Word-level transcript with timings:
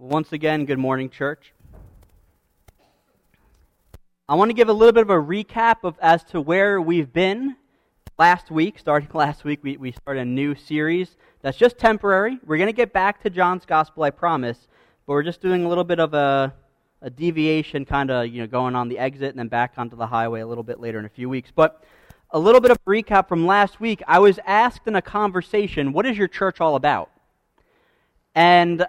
Once 0.00 0.32
again, 0.32 0.64
good 0.64 0.78
morning, 0.78 1.10
church. 1.10 1.52
I 4.30 4.34
want 4.34 4.48
to 4.48 4.54
give 4.54 4.70
a 4.70 4.72
little 4.72 4.94
bit 4.94 5.02
of 5.02 5.10
a 5.10 5.12
recap 5.12 5.84
of 5.84 5.98
as 6.00 6.24
to 6.30 6.40
where 6.40 6.80
we've 6.80 7.12
been 7.12 7.54
last 8.18 8.50
week. 8.50 8.78
Starting 8.78 9.10
last 9.14 9.44
week, 9.44 9.60
we, 9.62 9.76
we 9.76 9.92
started 9.92 10.20
a 10.20 10.24
new 10.24 10.54
series 10.54 11.18
that's 11.42 11.58
just 11.58 11.76
temporary. 11.76 12.38
We're 12.46 12.56
going 12.56 12.68
to 12.68 12.72
get 12.72 12.94
back 12.94 13.22
to 13.24 13.28
John's 13.28 13.66
Gospel, 13.66 14.02
I 14.02 14.08
promise, 14.08 14.68
but 15.06 15.12
we're 15.12 15.22
just 15.22 15.42
doing 15.42 15.66
a 15.66 15.68
little 15.68 15.84
bit 15.84 16.00
of 16.00 16.14
a, 16.14 16.54
a 17.02 17.10
deviation, 17.10 17.84
kind 17.84 18.10
of 18.10 18.26
you 18.28 18.40
know 18.40 18.46
going 18.46 18.74
on 18.74 18.88
the 18.88 18.98
exit 18.98 19.28
and 19.28 19.38
then 19.38 19.48
back 19.48 19.74
onto 19.76 19.96
the 19.96 20.06
highway 20.06 20.40
a 20.40 20.46
little 20.46 20.64
bit 20.64 20.80
later 20.80 20.98
in 20.98 21.04
a 21.04 21.10
few 21.10 21.28
weeks. 21.28 21.52
But 21.54 21.84
a 22.30 22.38
little 22.38 22.62
bit 22.62 22.70
of 22.70 22.82
recap 22.86 23.28
from 23.28 23.44
last 23.44 23.80
week. 23.80 24.02
I 24.08 24.18
was 24.18 24.38
asked 24.46 24.86
in 24.86 24.96
a 24.96 25.02
conversation, 25.02 25.92
"What 25.92 26.06
is 26.06 26.16
your 26.16 26.28
church 26.28 26.58
all 26.58 26.74
about?" 26.74 27.10
And 28.34 28.86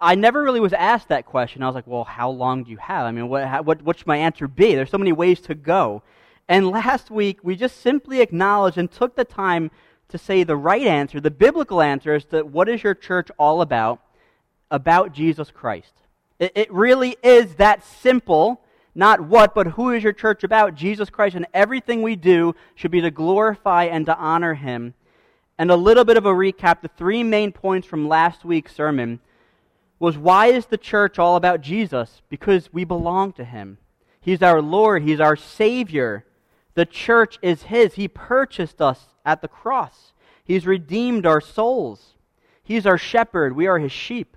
I 0.00 0.14
never 0.14 0.42
really 0.42 0.60
was 0.60 0.72
asked 0.72 1.08
that 1.08 1.26
question. 1.26 1.62
I 1.62 1.66
was 1.66 1.74
like, 1.74 1.86
well, 1.86 2.04
how 2.04 2.30
long 2.30 2.64
do 2.64 2.70
you 2.70 2.76
have? 2.76 3.04
I 3.04 3.10
mean, 3.10 3.28
what, 3.28 3.46
how, 3.46 3.62
what, 3.62 3.82
what 3.82 3.98
should 3.98 4.06
my 4.06 4.18
answer 4.18 4.46
be? 4.46 4.74
There's 4.74 4.90
so 4.90 4.98
many 4.98 5.12
ways 5.12 5.40
to 5.42 5.54
go. 5.54 6.02
And 6.48 6.68
last 6.70 7.10
week, 7.10 7.40
we 7.42 7.56
just 7.56 7.80
simply 7.80 8.20
acknowledged 8.20 8.78
and 8.78 8.90
took 8.90 9.16
the 9.16 9.24
time 9.24 9.70
to 10.08 10.18
say 10.18 10.42
the 10.42 10.56
right 10.56 10.86
answer, 10.86 11.20
the 11.20 11.30
biblical 11.30 11.82
answer 11.82 12.14
is 12.14 12.24
to 12.26 12.42
what 12.42 12.68
is 12.68 12.82
your 12.82 12.94
church 12.94 13.28
all 13.38 13.60
about? 13.60 14.00
About 14.70 15.12
Jesus 15.12 15.50
Christ. 15.50 15.92
It, 16.38 16.52
it 16.54 16.72
really 16.72 17.16
is 17.22 17.56
that 17.56 17.84
simple. 17.84 18.62
Not 18.94 19.20
what, 19.20 19.54
but 19.54 19.68
who 19.68 19.90
is 19.90 20.02
your 20.02 20.12
church 20.12 20.44
about? 20.44 20.74
Jesus 20.74 21.10
Christ. 21.10 21.36
And 21.36 21.46
everything 21.52 22.02
we 22.02 22.16
do 22.16 22.54
should 22.74 22.90
be 22.90 23.00
to 23.00 23.10
glorify 23.10 23.84
and 23.84 24.06
to 24.06 24.16
honor 24.16 24.54
him. 24.54 24.94
And 25.58 25.70
a 25.70 25.76
little 25.76 26.04
bit 26.04 26.16
of 26.16 26.24
a 26.24 26.32
recap 26.32 26.80
the 26.80 26.88
three 26.88 27.22
main 27.22 27.52
points 27.52 27.86
from 27.86 28.08
last 28.08 28.44
week's 28.44 28.74
sermon 28.74 29.20
was 29.98 30.16
why 30.16 30.46
is 30.46 30.66
the 30.66 30.78
church 30.78 31.18
all 31.18 31.36
about 31.36 31.60
Jesus? 31.60 32.22
Because 32.28 32.72
we 32.72 32.84
belong 32.84 33.32
to 33.32 33.44
him. 33.44 33.78
He's 34.20 34.42
our 34.42 34.62
Lord, 34.62 35.02
he's 35.02 35.20
our 35.20 35.36
Savior. 35.36 36.24
The 36.74 36.86
church 36.86 37.38
is 37.42 37.64
his. 37.64 37.94
He 37.94 38.06
purchased 38.06 38.80
us 38.80 39.06
at 39.24 39.42
the 39.42 39.48
cross. 39.48 40.12
He's 40.44 40.66
redeemed 40.66 41.26
our 41.26 41.40
souls. 41.40 42.14
He's 42.62 42.86
our 42.86 42.98
shepherd. 42.98 43.56
We 43.56 43.66
are 43.66 43.78
his 43.78 43.92
sheep. 43.92 44.36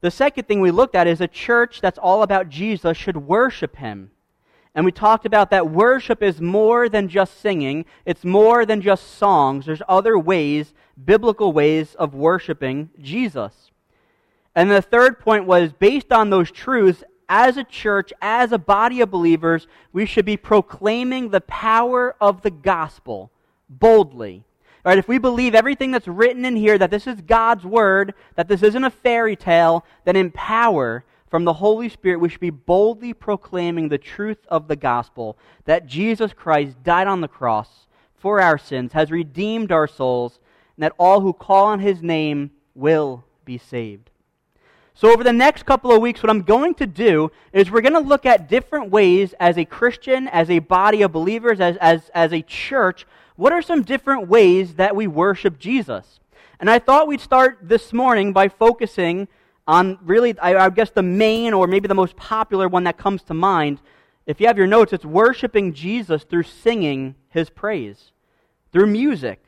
The 0.00 0.10
second 0.10 0.44
thing 0.46 0.60
we 0.60 0.70
looked 0.70 0.94
at 0.94 1.06
is 1.06 1.20
a 1.20 1.26
church 1.26 1.80
that's 1.80 1.98
all 1.98 2.22
about 2.22 2.48
Jesus 2.48 2.96
should 2.96 3.16
worship 3.16 3.76
him. 3.76 4.10
And 4.74 4.84
we 4.84 4.92
talked 4.92 5.24
about 5.24 5.50
that 5.50 5.70
worship 5.70 6.22
is 6.22 6.40
more 6.40 6.88
than 6.88 7.08
just 7.08 7.40
singing, 7.40 7.86
it's 8.04 8.24
more 8.24 8.66
than 8.66 8.82
just 8.82 9.16
songs. 9.16 9.64
There's 9.64 9.82
other 9.88 10.18
ways, 10.18 10.74
biblical 11.02 11.52
ways 11.52 11.94
of 11.94 12.14
worshiping 12.14 12.90
Jesus. 13.00 13.65
And 14.56 14.70
the 14.70 14.82
third 14.82 15.20
point 15.20 15.44
was 15.44 15.72
based 15.74 16.12
on 16.12 16.30
those 16.30 16.50
truths, 16.50 17.04
as 17.28 17.56
a 17.56 17.64
church, 17.64 18.12
as 18.22 18.52
a 18.52 18.58
body 18.58 19.00
of 19.02 19.10
believers, 19.10 19.66
we 19.92 20.06
should 20.06 20.24
be 20.24 20.36
proclaiming 20.36 21.28
the 21.28 21.42
power 21.42 22.16
of 22.20 22.40
the 22.42 22.50
gospel 22.50 23.30
boldly. 23.68 24.44
All 24.84 24.90
right, 24.90 24.98
if 24.98 25.08
we 25.08 25.18
believe 25.18 25.54
everything 25.54 25.90
that's 25.90 26.08
written 26.08 26.44
in 26.44 26.56
here, 26.56 26.78
that 26.78 26.90
this 26.90 27.06
is 27.06 27.20
God's 27.20 27.64
word, 27.64 28.14
that 28.36 28.48
this 28.48 28.62
isn't 28.62 28.84
a 28.84 28.90
fairy 28.90 29.36
tale, 29.36 29.84
then 30.04 30.16
in 30.16 30.30
power 30.30 31.04
from 31.28 31.44
the 31.44 31.54
Holy 31.54 31.88
Spirit, 31.88 32.20
we 32.20 32.28
should 32.28 32.40
be 32.40 32.50
boldly 32.50 33.12
proclaiming 33.12 33.88
the 33.88 33.98
truth 33.98 34.38
of 34.48 34.68
the 34.68 34.76
gospel 34.76 35.36
that 35.64 35.86
Jesus 35.86 36.32
Christ 36.32 36.82
died 36.82 37.08
on 37.08 37.20
the 37.20 37.28
cross 37.28 37.88
for 38.14 38.40
our 38.40 38.56
sins, 38.56 38.92
has 38.92 39.10
redeemed 39.10 39.72
our 39.72 39.88
souls, 39.88 40.38
and 40.76 40.84
that 40.84 40.94
all 40.98 41.20
who 41.20 41.32
call 41.32 41.66
on 41.66 41.80
his 41.80 42.00
name 42.00 42.52
will 42.74 43.24
be 43.44 43.58
saved. 43.58 44.10
So, 44.98 45.12
over 45.12 45.22
the 45.22 45.30
next 45.30 45.66
couple 45.66 45.92
of 45.92 46.00
weeks, 46.00 46.22
what 46.22 46.30
I'm 46.30 46.40
going 46.40 46.72
to 46.76 46.86
do 46.86 47.30
is 47.52 47.70
we're 47.70 47.82
going 47.82 47.92
to 47.92 48.00
look 48.00 48.24
at 48.24 48.48
different 48.48 48.90
ways 48.90 49.34
as 49.38 49.58
a 49.58 49.66
Christian, 49.66 50.26
as 50.28 50.48
a 50.48 50.58
body 50.58 51.02
of 51.02 51.12
believers, 51.12 51.60
as, 51.60 51.76
as, 51.82 52.10
as 52.14 52.32
a 52.32 52.40
church, 52.40 53.06
what 53.36 53.52
are 53.52 53.60
some 53.60 53.82
different 53.82 54.26
ways 54.26 54.76
that 54.76 54.96
we 54.96 55.06
worship 55.06 55.58
Jesus? 55.58 56.18
And 56.58 56.70
I 56.70 56.78
thought 56.78 57.08
we'd 57.08 57.20
start 57.20 57.58
this 57.60 57.92
morning 57.92 58.32
by 58.32 58.48
focusing 58.48 59.28
on 59.68 59.98
really, 60.00 60.38
I, 60.38 60.56
I 60.56 60.70
guess, 60.70 60.88
the 60.88 61.02
main 61.02 61.52
or 61.52 61.66
maybe 61.66 61.88
the 61.88 61.94
most 61.94 62.16
popular 62.16 62.66
one 62.66 62.84
that 62.84 62.96
comes 62.96 63.22
to 63.24 63.34
mind. 63.34 63.82
If 64.24 64.40
you 64.40 64.46
have 64.46 64.56
your 64.56 64.66
notes, 64.66 64.94
it's 64.94 65.04
worshiping 65.04 65.74
Jesus 65.74 66.24
through 66.24 66.44
singing 66.44 67.16
his 67.28 67.50
praise, 67.50 68.12
through 68.72 68.86
music. 68.86 69.42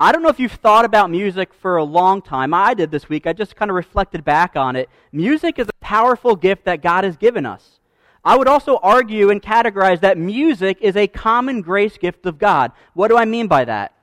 I 0.00 0.10
don't 0.10 0.22
know 0.22 0.28
if 0.28 0.40
you've 0.40 0.52
thought 0.52 0.84
about 0.84 1.10
music 1.10 1.54
for 1.54 1.76
a 1.76 1.84
long 1.84 2.20
time. 2.20 2.52
I 2.52 2.74
did 2.74 2.90
this 2.90 3.08
week. 3.08 3.28
I 3.28 3.32
just 3.32 3.54
kind 3.54 3.70
of 3.70 3.76
reflected 3.76 4.24
back 4.24 4.56
on 4.56 4.74
it. 4.74 4.88
Music 5.12 5.58
is 5.58 5.68
a 5.68 5.80
powerful 5.80 6.34
gift 6.34 6.64
that 6.64 6.82
God 6.82 7.04
has 7.04 7.16
given 7.16 7.46
us. 7.46 7.78
I 8.24 8.36
would 8.36 8.48
also 8.48 8.78
argue 8.78 9.30
and 9.30 9.40
categorize 9.40 10.00
that 10.00 10.18
music 10.18 10.78
is 10.80 10.96
a 10.96 11.06
common 11.06 11.60
grace 11.60 11.96
gift 11.96 12.26
of 12.26 12.38
God. 12.38 12.72
What 12.94 13.08
do 13.08 13.16
I 13.16 13.24
mean 13.24 13.46
by 13.46 13.64
that? 13.66 13.94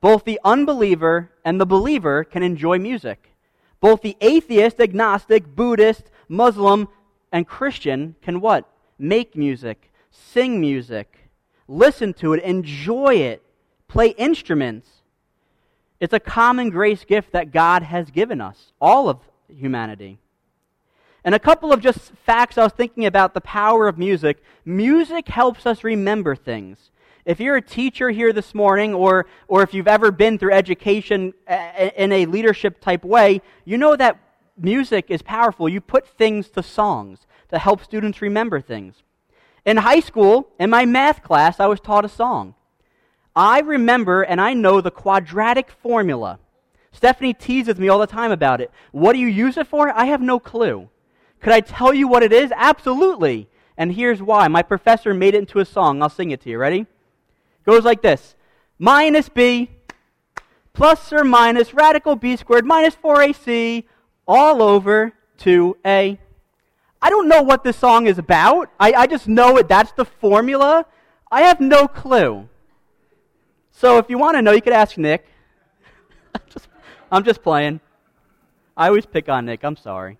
Both 0.00 0.24
the 0.24 0.38
unbeliever 0.44 1.32
and 1.44 1.60
the 1.60 1.66
believer 1.66 2.22
can 2.22 2.44
enjoy 2.44 2.78
music. 2.78 3.32
Both 3.80 4.02
the 4.02 4.16
atheist, 4.20 4.80
agnostic, 4.80 5.56
Buddhist, 5.56 6.10
Muslim, 6.28 6.88
and 7.32 7.48
Christian 7.48 8.14
can 8.22 8.40
what? 8.40 8.68
Make 8.98 9.34
music, 9.34 9.90
sing 10.10 10.60
music, 10.60 11.28
listen 11.66 12.12
to 12.14 12.34
it, 12.34 12.42
enjoy 12.44 13.16
it, 13.16 13.42
play 13.88 14.10
instruments. 14.10 14.99
It's 16.00 16.14
a 16.14 16.20
common 16.20 16.70
grace 16.70 17.04
gift 17.04 17.32
that 17.32 17.52
God 17.52 17.82
has 17.82 18.10
given 18.10 18.40
us, 18.40 18.72
all 18.80 19.08
of 19.08 19.18
humanity. 19.48 20.18
And 21.22 21.34
a 21.34 21.38
couple 21.38 21.72
of 21.72 21.80
just 21.80 22.12
facts 22.24 22.56
I 22.56 22.64
was 22.64 22.72
thinking 22.72 23.04
about 23.04 23.34
the 23.34 23.42
power 23.42 23.86
of 23.86 23.98
music. 23.98 24.42
Music 24.64 25.28
helps 25.28 25.66
us 25.66 25.84
remember 25.84 26.34
things. 26.34 26.90
If 27.26 27.38
you're 27.38 27.56
a 27.56 27.62
teacher 27.62 28.08
here 28.08 28.32
this 28.32 28.54
morning, 28.54 28.94
or, 28.94 29.26
or 29.46 29.62
if 29.62 29.74
you've 29.74 29.86
ever 29.86 30.10
been 30.10 30.38
through 30.38 30.54
education 30.54 31.34
in 31.94 32.12
a 32.12 32.24
leadership 32.24 32.80
type 32.80 33.04
way, 33.04 33.42
you 33.66 33.76
know 33.76 33.94
that 33.94 34.18
music 34.56 35.06
is 35.10 35.20
powerful. 35.20 35.68
You 35.68 35.82
put 35.82 36.08
things 36.08 36.48
to 36.50 36.62
songs 36.62 37.26
to 37.50 37.58
help 37.58 37.84
students 37.84 38.22
remember 38.22 38.60
things. 38.62 39.02
In 39.66 39.76
high 39.76 40.00
school, 40.00 40.48
in 40.58 40.70
my 40.70 40.86
math 40.86 41.22
class, 41.22 41.60
I 41.60 41.66
was 41.66 41.80
taught 41.80 42.06
a 42.06 42.08
song. 42.08 42.54
I 43.34 43.60
remember 43.60 44.22
and 44.22 44.40
I 44.40 44.54
know 44.54 44.80
the 44.80 44.90
quadratic 44.90 45.70
formula. 45.70 46.38
Stephanie 46.92 47.34
teases 47.34 47.78
me 47.78 47.88
all 47.88 47.98
the 47.98 48.06
time 48.06 48.32
about 48.32 48.60
it. 48.60 48.70
What 48.92 49.12
do 49.12 49.18
you 49.18 49.28
use 49.28 49.56
it 49.56 49.66
for? 49.66 49.90
I 49.90 50.06
have 50.06 50.20
no 50.20 50.40
clue. 50.40 50.88
Could 51.40 51.52
I 51.52 51.60
tell 51.60 51.94
you 51.94 52.08
what 52.08 52.22
it 52.22 52.32
is? 52.32 52.52
Absolutely. 52.54 53.48
And 53.76 53.94
here's 53.94 54.22
why. 54.22 54.48
My 54.48 54.62
professor 54.62 55.14
made 55.14 55.34
it 55.34 55.38
into 55.38 55.60
a 55.60 55.64
song. 55.64 56.02
I'll 56.02 56.08
sing 56.08 56.30
it 56.30 56.40
to 56.42 56.50
you. 56.50 56.58
Ready? 56.58 56.80
It 56.80 56.86
goes 57.64 57.84
like 57.84 58.02
this 58.02 58.34
minus 58.78 59.28
b 59.28 59.70
plus 60.72 61.12
or 61.12 61.24
minus 61.24 61.74
radical 61.74 62.16
b 62.16 62.36
squared 62.36 62.64
minus 62.64 62.96
4ac 62.96 63.84
all 64.26 64.62
over 64.62 65.12
2a. 65.38 66.18
I 67.02 67.10
don't 67.10 67.28
know 67.28 67.42
what 67.42 67.64
this 67.64 67.76
song 67.76 68.06
is 68.06 68.18
about. 68.18 68.70
I, 68.78 68.92
I 68.92 69.06
just 69.06 69.26
know 69.26 69.56
it. 69.56 69.68
That's 69.68 69.92
the 69.92 70.04
formula. 70.04 70.84
I 71.30 71.42
have 71.42 71.60
no 71.60 71.88
clue. 71.88 72.48
So 73.80 73.96
if 73.96 74.10
you 74.10 74.18
want 74.18 74.36
to 74.36 74.42
know, 74.42 74.52
you 74.52 74.60
could 74.60 74.74
ask 74.74 74.98
Nick. 74.98 75.24
I'm, 76.34 76.42
just, 76.50 76.68
I'm 77.10 77.24
just 77.24 77.42
playing. 77.42 77.80
I 78.76 78.88
always 78.88 79.06
pick 79.06 79.30
on 79.30 79.46
Nick. 79.46 79.64
I'm 79.64 79.74
sorry. 79.74 80.18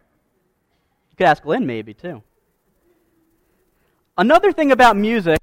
You 1.11 1.17
could 1.19 1.27
ask 1.27 1.45
Lynn 1.45 1.67
maybe 1.67 1.93
too. 1.93 2.23
Another 4.17 4.51
thing 4.51 4.73
about 4.73 4.97
music 4.97 5.43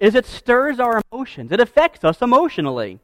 is 0.00 0.14
it 0.14 0.24
stirs 0.24 0.80
our 0.80 1.02
emotions. 1.12 1.52
It 1.52 1.60
affects 1.60 2.04
us 2.04 2.22
emotionally. 2.22 3.00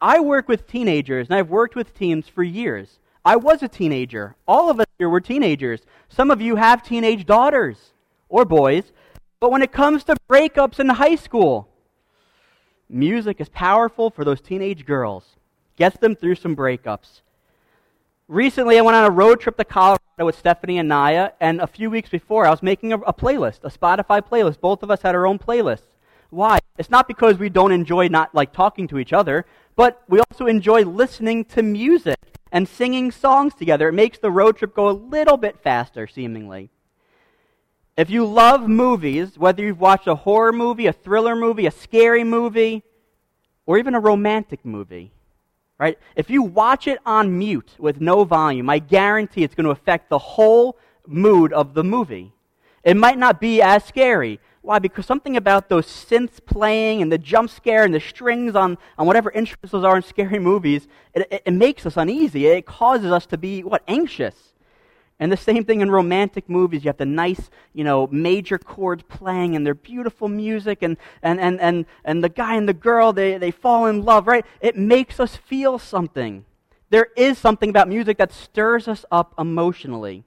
I 0.00 0.20
work 0.20 0.46
with 0.46 0.68
teenagers, 0.68 1.26
and 1.26 1.34
I've 1.34 1.50
worked 1.50 1.74
with 1.74 1.92
teens 1.92 2.28
for 2.28 2.44
years. 2.44 3.00
I 3.24 3.34
was 3.34 3.64
a 3.64 3.68
teenager. 3.68 4.36
All 4.46 4.70
of 4.70 4.78
us 4.78 4.86
here 5.00 5.08
were 5.08 5.20
teenagers. 5.20 5.80
Some 6.08 6.30
of 6.30 6.40
you 6.40 6.54
have 6.54 6.84
teenage 6.84 7.26
daughters 7.26 7.94
or 8.28 8.44
boys. 8.44 8.92
But 9.40 9.50
when 9.50 9.62
it 9.62 9.72
comes 9.72 10.04
to 10.04 10.14
breakups 10.30 10.78
in 10.78 10.88
high 10.88 11.16
school, 11.16 11.67
Music 12.90 13.40
is 13.40 13.48
powerful 13.50 14.10
for 14.10 14.24
those 14.24 14.40
teenage 14.40 14.86
girls, 14.86 15.36
gets 15.76 15.98
them 15.98 16.16
through 16.16 16.34
some 16.34 16.56
breakups. 16.56 17.20
Recently, 18.28 18.78
I 18.78 18.82
went 18.82 18.96
on 18.96 19.04
a 19.04 19.10
road 19.10 19.40
trip 19.40 19.56
to 19.58 19.64
Colorado 19.64 20.00
with 20.20 20.38
Stephanie 20.38 20.78
and 20.78 20.88
Naya, 20.88 21.32
and 21.40 21.60
a 21.60 21.66
few 21.66 21.90
weeks 21.90 22.08
before, 22.08 22.46
I 22.46 22.50
was 22.50 22.62
making 22.62 22.92
a, 22.92 22.98
a 22.98 23.12
playlist, 23.12 23.60
a 23.64 23.70
Spotify 23.70 24.22
playlist. 24.22 24.60
Both 24.60 24.82
of 24.82 24.90
us 24.90 25.02
had 25.02 25.14
our 25.14 25.26
own 25.26 25.38
playlists. 25.38 25.86
Why? 26.30 26.58
It's 26.78 26.90
not 26.90 27.08
because 27.08 27.38
we 27.38 27.48
don't 27.48 27.72
enjoy 27.72 28.08
not 28.08 28.34
like 28.34 28.52
talking 28.52 28.86
to 28.88 28.98
each 28.98 29.12
other, 29.12 29.46
but 29.76 30.02
we 30.08 30.20
also 30.30 30.46
enjoy 30.46 30.82
listening 30.84 31.44
to 31.46 31.62
music 31.62 32.18
and 32.52 32.68
singing 32.68 33.10
songs 33.10 33.54
together. 33.54 33.88
It 33.88 33.94
makes 33.94 34.18
the 34.18 34.30
road 34.30 34.56
trip 34.56 34.74
go 34.74 34.88
a 34.88 34.92
little 34.92 35.36
bit 35.36 35.60
faster, 35.60 36.06
seemingly. 36.06 36.70
If 37.98 38.10
you 38.10 38.24
love 38.24 38.68
movies, 38.68 39.36
whether 39.36 39.64
you've 39.64 39.80
watched 39.80 40.06
a 40.06 40.14
horror 40.14 40.52
movie, 40.52 40.86
a 40.86 40.92
thriller 40.92 41.34
movie, 41.34 41.66
a 41.66 41.72
scary 41.72 42.22
movie, 42.22 42.84
or 43.66 43.76
even 43.76 43.96
a 43.96 43.98
romantic 43.98 44.64
movie, 44.64 45.10
right? 45.78 45.98
If 46.14 46.30
you 46.30 46.44
watch 46.44 46.86
it 46.86 47.00
on 47.04 47.36
mute 47.36 47.74
with 47.76 48.00
no 48.00 48.22
volume, 48.22 48.70
I 48.70 48.78
guarantee 48.78 49.42
it's 49.42 49.56
going 49.56 49.64
to 49.64 49.72
affect 49.72 50.10
the 50.10 50.18
whole 50.18 50.78
mood 51.08 51.52
of 51.52 51.74
the 51.74 51.82
movie. 51.82 52.32
It 52.84 52.96
might 52.96 53.18
not 53.18 53.40
be 53.40 53.60
as 53.60 53.84
scary. 53.84 54.38
Why? 54.62 54.78
Because 54.78 55.04
something 55.04 55.36
about 55.36 55.68
those 55.68 55.88
synths 55.88 56.38
playing 56.46 57.02
and 57.02 57.10
the 57.10 57.18
jump 57.18 57.50
scare 57.50 57.82
and 57.82 57.92
the 57.92 57.98
strings 57.98 58.54
on, 58.54 58.78
on 58.96 59.08
whatever 59.08 59.32
instruments 59.32 59.72
those 59.72 59.82
are 59.82 59.96
in 59.96 60.04
scary 60.04 60.38
movies, 60.52 60.86
it, 61.14 61.26
it, 61.32 61.42
it 61.46 61.52
makes 61.52 61.84
us 61.84 61.96
uneasy. 61.96 62.46
It 62.46 62.64
causes 62.64 63.10
us 63.10 63.26
to 63.26 63.36
be, 63.36 63.64
what, 63.64 63.82
anxious. 63.88 64.47
And 65.20 65.32
the 65.32 65.36
same 65.36 65.64
thing 65.64 65.80
in 65.80 65.90
romantic 65.90 66.48
movies. 66.48 66.84
You 66.84 66.90
have 66.90 66.96
the 66.96 67.06
nice, 67.06 67.50
you 67.72 67.82
know, 67.82 68.06
major 68.08 68.56
chords 68.56 69.02
playing 69.08 69.56
and 69.56 69.66
their 69.66 69.74
beautiful 69.74 70.28
music 70.28 70.82
and, 70.82 70.96
and, 71.22 71.40
and, 71.40 71.60
and, 71.60 71.86
and 72.04 72.22
the 72.22 72.28
guy 72.28 72.54
and 72.54 72.68
the 72.68 72.74
girl, 72.74 73.12
they, 73.12 73.36
they 73.36 73.50
fall 73.50 73.86
in 73.86 74.04
love, 74.04 74.28
right? 74.28 74.46
It 74.60 74.76
makes 74.76 75.18
us 75.18 75.34
feel 75.34 75.78
something. 75.78 76.44
There 76.90 77.08
is 77.16 77.36
something 77.36 77.68
about 77.68 77.88
music 77.88 78.18
that 78.18 78.32
stirs 78.32 78.86
us 78.86 79.04
up 79.10 79.34
emotionally. 79.38 80.24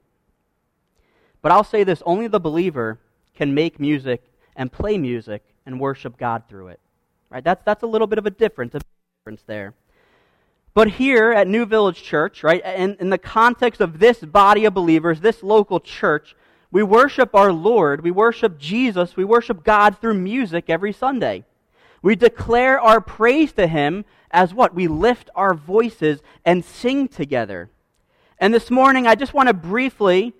But 1.40 1.52
I'll 1.52 1.64
say 1.64 1.84
this 1.84 2.02
only 2.04 2.28
the 2.28 2.38
believer 2.38 3.00
can 3.34 3.54
make 3.54 3.80
music 3.80 4.22
and 4.54 4.70
play 4.70 4.98
music 4.98 5.42
and 5.64 5.80
worship 5.80 6.18
God 6.18 6.44
through 6.48 6.68
it. 6.68 6.80
Right? 7.30 7.42
That's, 7.42 7.62
that's 7.64 7.82
a 7.82 7.86
little 7.86 8.06
bit 8.06 8.18
of 8.18 8.26
a 8.26 8.30
difference, 8.30 8.74
a 8.74 8.80
difference 9.24 9.42
there. 9.46 9.74
But 10.74 10.92
here 10.92 11.32
at 11.32 11.48
New 11.48 11.66
Village 11.66 12.02
Church, 12.02 12.42
right, 12.42 12.64
in, 12.64 12.96
in 12.98 13.10
the 13.10 13.18
context 13.18 13.80
of 13.80 13.98
this 13.98 14.20
body 14.20 14.64
of 14.64 14.72
believers, 14.72 15.20
this 15.20 15.42
local 15.42 15.80
church, 15.80 16.34
we 16.70 16.82
worship 16.82 17.34
our 17.34 17.52
Lord, 17.52 18.02
we 18.02 18.10
worship 18.10 18.58
Jesus, 18.58 19.14
we 19.14 19.24
worship 19.24 19.64
God 19.64 19.98
through 19.98 20.14
music 20.14 20.70
every 20.70 20.92
Sunday. 20.92 21.44
We 22.00 22.16
declare 22.16 22.80
our 22.80 23.00
praise 23.02 23.52
to 23.52 23.66
Him 23.66 24.06
as 24.30 24.54
what? 24.54 24.74
We 24.74 24.88
lift 24.88 25.28
our 25.36 25.52
voices 25.52 26.20
and 26.44 26.64
sing 26.64 27.06
together. 27.06 27.68
And 28.38 28.54
this 28.54 28.70
morning, 28.70 29.06
I 29.06 29.14
just 29.14 29.34
want 29.34 29.48
to 29.48 29.54
briefly, 29.54 30.32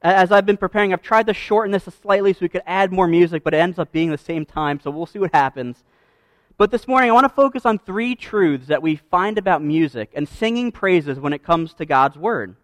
as 0.00 0.32
I've 0.32 0.46
been 0.46 0.56
preparing, 0.56 0.94
I've 0.94 1.02
tried 1.02 1.26
to 1.26 1.34
shorten 1.34 1.70
this 1.70 1.84
slightly 2.02 2.32
so 2.32 2.38
we 2.40 2.48
could 2.48 2.62
add 2.66 2.92
more 2.92 3.06
music, 3.06 3.44
but 3.44 3.52
it 3.52 3.58
ends 3.58 3.78
up 3.78 3.92
being 3.92 4.10
the 4.10 4.18
same 4.18 4.46
time, 4.46 4.80
so 4.80 4.90
we'll 4.90 5.04
see 5.04 5.18
what 5.18 5.34
happens. 5.34 5.84
But 6.56 6.70
this 6.70 6.86
morning, 6.86 7.10
I 7.10 7.12
want 7.12 7.24
to 7.24 7.34
focus 7.34 7.66
on 7.66 7.78
three 7.78 8.14
truths 8.14 8.68
that 8.68 8.82
we 8.82 8.96
find 8.96 9.38
about 9.38 9.62
music 9.62 10.12
and 10.14 10.28
singing 10.28 10.70
praises 10.70 11.18
when 11.18 11.32
it 11.32 11.42
comes 11.42 11.74
to 11.74 11.84
God's 11.84 12.16
Word. 12.16 12.54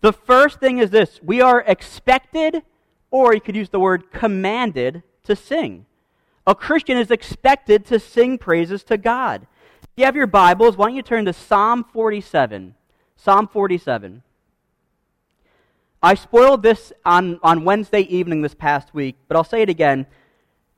The 0.00 0.12
first 0.12 0.58
thing 0.58 0.78
is 0.78 0.90
this 0.90 1.20
we 1.22 1.40
are 1.40 1.60
expected, 1.66 2.62
or 3.10 3.32
you 3.32 3.40
could 3.40 3.56
use 3.56 3.68
the 3.68 3.80
word 3.80 4.10
commanded, 4.10 5.02
to 5.22 5.36
sing. 5.36 5.86
A 6.46 6.54
Christian 6.54 6.98
is 6.98 7.10
expected 7.10 7.86
to 7.86 7.98
sing 7.98 8.36
praises 8.36 8.84
to 8.84 8.98
God. 8.98 9.46
If 9.82 9.88
you 9.96 10.04
have 10.04 10.16
your 10.16 10.26
Bibles, 10.26 10.76
why 10.76 10.88
don't 10.88 10.96
you 10.96 11.02
turn 11.02 11.24
to 11.24 11.32
Psalm 11.32 11.84
47? 11.84 12.74
Psalm 13.16 13.48
47. 13.48 14.22
I 16.02 16.14
spoiled 16.14 16.62
this 16.62 16.92
on, 17.06 17.40
on 17.42 17.64
Wednesday 17.64 18.00
evening 18.00 18.42
this 18.42 18.54
past 18.54 18.92
week, 18.92 19.16
but 19.26 19.38
I'll 19.38 19.44
say 19.44 19.62
it 19.62 19.70
again. 19.70 20.04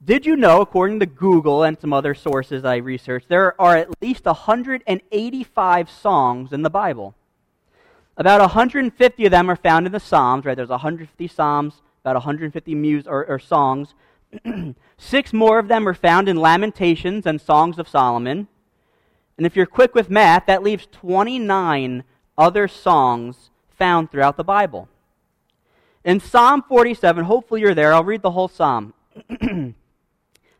Did 0.05 0.27
you 0.27 0.37
know, 0.37 0.61
according 0.61 1.01
to 1.01 1.07
Google 1.07 1.63
and 1.63 1.79
some 1.81 1.93
other 1.93 2.15
sources 2.15 2.65
I 2.65 2.77
researched, 2.77 3.29
there 3.29 3.61
are 3.61 3.77
at 3.77 4.03
least 4.03 4.27
185 4.27 5.91
songs 5.91 6.53
in 6.53 6.63
the 6.63 6.71
Bible? 6.71 7.15
About 8.17 8.41
150 8.41 9.25
of 9.25 9.31
them 9.31 9.51
are 9.51 9.57
found 9.57 9.87
in 9.87 9.93
the 9.93 10.01
Psalms, 10.01 10.45
right? 10.45 10.55
There's 10.55 10.69
150 10.69 11.27
Psalms, 11.29 11.83
about 12.05 12.15
150 12.15 12.75
muse 12.75 13.07
or, 13.07 13.25
or 13.27 13.39
songs. 13.39 13.95
Six 14.99 15.33
more 15.33 15.59
of 15.59 15.69
them 15.69 15.89
are 15.89 15.95
found 15.95 16.29
in 16.29 16.37
Lamentations 16.37 17.27
and 17.27 17.41
Songs 17.41 17.79
of 17.79 17.89
Solomon. 17.89 18.49
And 19.37 19.47
if 19.47 19.57
you're 19.57 19.67
quick 19.67 19.95
with 19.95 20.11
math, 20.11 20.47
that 20.47 20.63
leaves 20.63 20.87
29 20.93 22.05
other 22.39 22.69
songs 22.69 23.51
found 23.71 24.11
throughout 24.11 24.37
the 24.37 24.45
Bible. 24.45 24.89
In 26.05 26.21
Psalm 26.21 26.63
47, 26.63 27.25
hopefully 27.25 27.63
you're 27.63 27.75
there, 27.75 27.93
I'll 27.93 28.05
read 28.05 28.23
the 28.23 28.31
whole 28.31 28.49
psalm. 28.49 28.95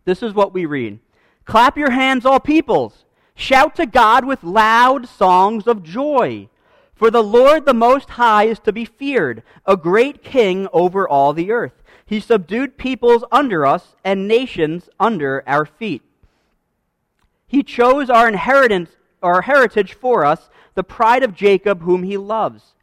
This 0.07 0.23
is 0.23 0.33
what 0.33 0.55
we 0.55 0.65
read 0.65 1.01
Clap 1.45 1.77
your 1.77 1.91
hands, 1.91 2.25
all 2.25 2.41
peoples. 2.41 3.05
Shout 3.35 3.77
to 3.77 3.85
God 3.85 4.25
with 4.25 4.43
loud 4.43 5.07
songs 5.07 5.67
of 5.67 5.83
joy. 5.83 6.49
For 6.95 7.11
the 7.11 7.23
Lord 7.23 7.67
the 7.67 7.75
Most 7.75 8.11
High 8.11 8.45
is 8.45 8.59
to 8.61 8.73
be 8.73 8.87
feared, 8.87 9.43
a 9.67 9.77
great 9.77 10.25
king 10.25 10.67
over 10.73 11.07
all 11.07 11.35
the 11.35 11.53
earth. 11.53 11.83
He 12.07 12.21
subdued 12.21 12.79
peoples 12.79 13.23
under 13.31 13.67
us 13.67 13.97
and 14.03 14.27
nations 14.27 14.89
under 14.99 15.43
our 15.47 15.67
feet. 15.67 16.03
He 17.47 17.63
chose 17.63 18.09
our 18.09 18.27
inheritance, 18.27 18.91
our 19.23 19.43
heritage 19.43 19.93
for 19.93 20.25
us, 20.25 20.49
the 20.75 20.83
pride 20.83 21.23
of 21.23 21.35
Jacob, 21.35 21.83
whom 21.83 22.03
he 22.03 22.17
loves. 22.17 22.75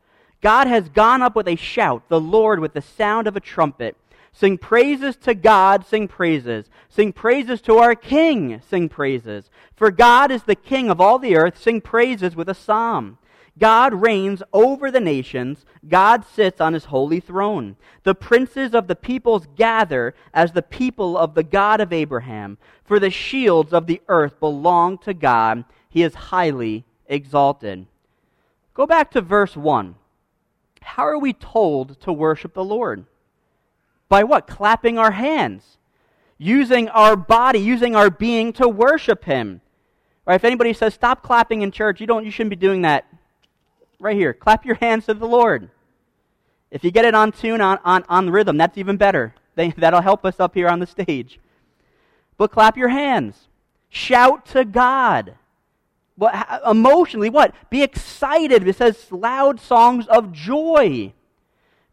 God 0.42 0.68
has 0.68 0.90
gone 0.90 1.22
up 1.22 1.36
with 1.36 1.48
a 1.48 1.56
shout, 1.56 2.08
the 2.10 2.20
Lord 2.20 2.60
with 2.60 2.74
the 2.74 2.81
sound 2.81 3.28
of 3.28 3.36
a 3.36 3.40
trumpet. 3.40 3.96
Sing 4.36 4.58
praises 4.58 5.16
to 5.18 5.36
God, 5.36 5.86
sing 5.86 6.08
praises. 6.08 6.66
Sing 6.90 7.14
praises 7.14 7.62
to 7.62 7.78
our 7.78 7.94
King, 7.94 8.62
sing 8.68 8.90
praises. 8.90 9.52
For 9.76 9.92
God 9.92 10.32
is 10.32 10.44
the 10.44 10.56
King 10.56 10.90
of 10.90 11.00
all 11.00 11.20
the 11.20 11.36
earth, 11.38 11.62
sing 11.62 11.82
praises 11.82 12.36
with 12.36 12.50
a 12.50 12.56
psalm. 12.56 13.20
God 13.60 13.94
reigns 13.94 14.42
over 14.52 14.90
the 14.90 15.00
nations. 15.00 15.66
God 15.88 16.26
sits 16.26 16.60
on 16.60 16.74
his 16.74 16.86
holy 16.86 17.20
throne. 17.20 17.76
The 18.02 18.16
princes 18.16 18.74
of 18.74 18.88
the 18.88 18.96
peoples 18.96 19.48
gather 19.56 20.16
as 20.34 20.52
the 20.52 20.64
people 20.64 21.16
of 21.16 21.36
the 21.36 21.44
God 21.44 21.80
of 21.80 21.94
Abraham. 21.94 22.58
For 22.84 23.00
the 23.00 23.12
shields 23.12 23.72
of 23.72 23.86
the 23.86 24.02
earth 24.08 24.40
belong 24.40 24.98
to 25.00 25.14
God. 25.14 25.66
He 25.88 26.02
is 26.02 26.16
highly 26.16 26.86
exalted. 27.06 27.86
Go 28.74 28.88
back 28.88 29.12
to 29.12 29.22
verse 29.22 29.56
1. 29.56 29.94
How 30.82 31.04
are 31.04 31.20
we 31.20 31.34
told 31.34 32.02
to 32.02 32.12
worship 32.12 32.56
the 32.56 32.64
Lord? 32.64 33.06
By 34.13 34.24
what? 34.24 34.45
Clapping 34.45 35.00
our 35.00 35.10
hands, 35.10 35.80
using 36.38 36.88
our 36.89 37.15
body, 37.15 37.57
using 37.57 37.95
our 37.95 38.12
being 38.12 38.54
to 38.54 38.69
worship 38.69 39.24
Him. 39.24 39.60
Right? 40.24 40.36
If 40.36 40.44
anybody 40.44 40.71
says, 40.74 40.94
stop 40.94 41.24
clapping 41.24 41.63
in 41.63 41.71
church, 41.71 42.00
you, 42.00 42.06
don't, 42.06 42.24
you 42.24 42.30
shouldn't 42.30 42.51
be 42.51 42.56
doing 42.56 42.83
that. 42.83 43.07
Right 44.00 44.15
here. 44.15 44.31
Clap 44.31 44.68
your 44.68 44.75
hands 44.75 45.07
to 45.07 45.15
the 45.15 45.25
Lord. 45.25 45.71
If 46.69 46.83
you 46.83 46.92
get 46.92 47.06
it 47.06 47.15
on 47.15 47.31
tune, 47.31 47.60
on, 47.60 47.80
on, 47.83 48.06
on 48.07 48.30
rhythm, 48.30 48.56
that's 48.56 48.77
even 48.77 48.98
better. 48.98 49.33
They, 49.56 49.71
that'll 49.77 50.04
help 50.04 50.25
us 50.25 50.39
up 50.39 50.54
here 50.54 50.68
on 50.69 50.77
the 50.77 50.86
stage. 50.86 51.39
But 52.38 52.51
clap 52.51 52.77
your 52.77 52.89
hands. 52.89 53.48
Shout 53.89 54.45
to 54.50 54.63
God. 54.63 55.33
What, 56.18 56.62
emotionally, 56.69 57.31
what? 57.31 57.56
Be 57.71 57.81
excited. 57.81 58.68
It 58.68 58.75
says 58.75 59.12
loud 59.12 59.60
songs 59.60 60.06
of 60.06 60.31
joy. 60.31 61.13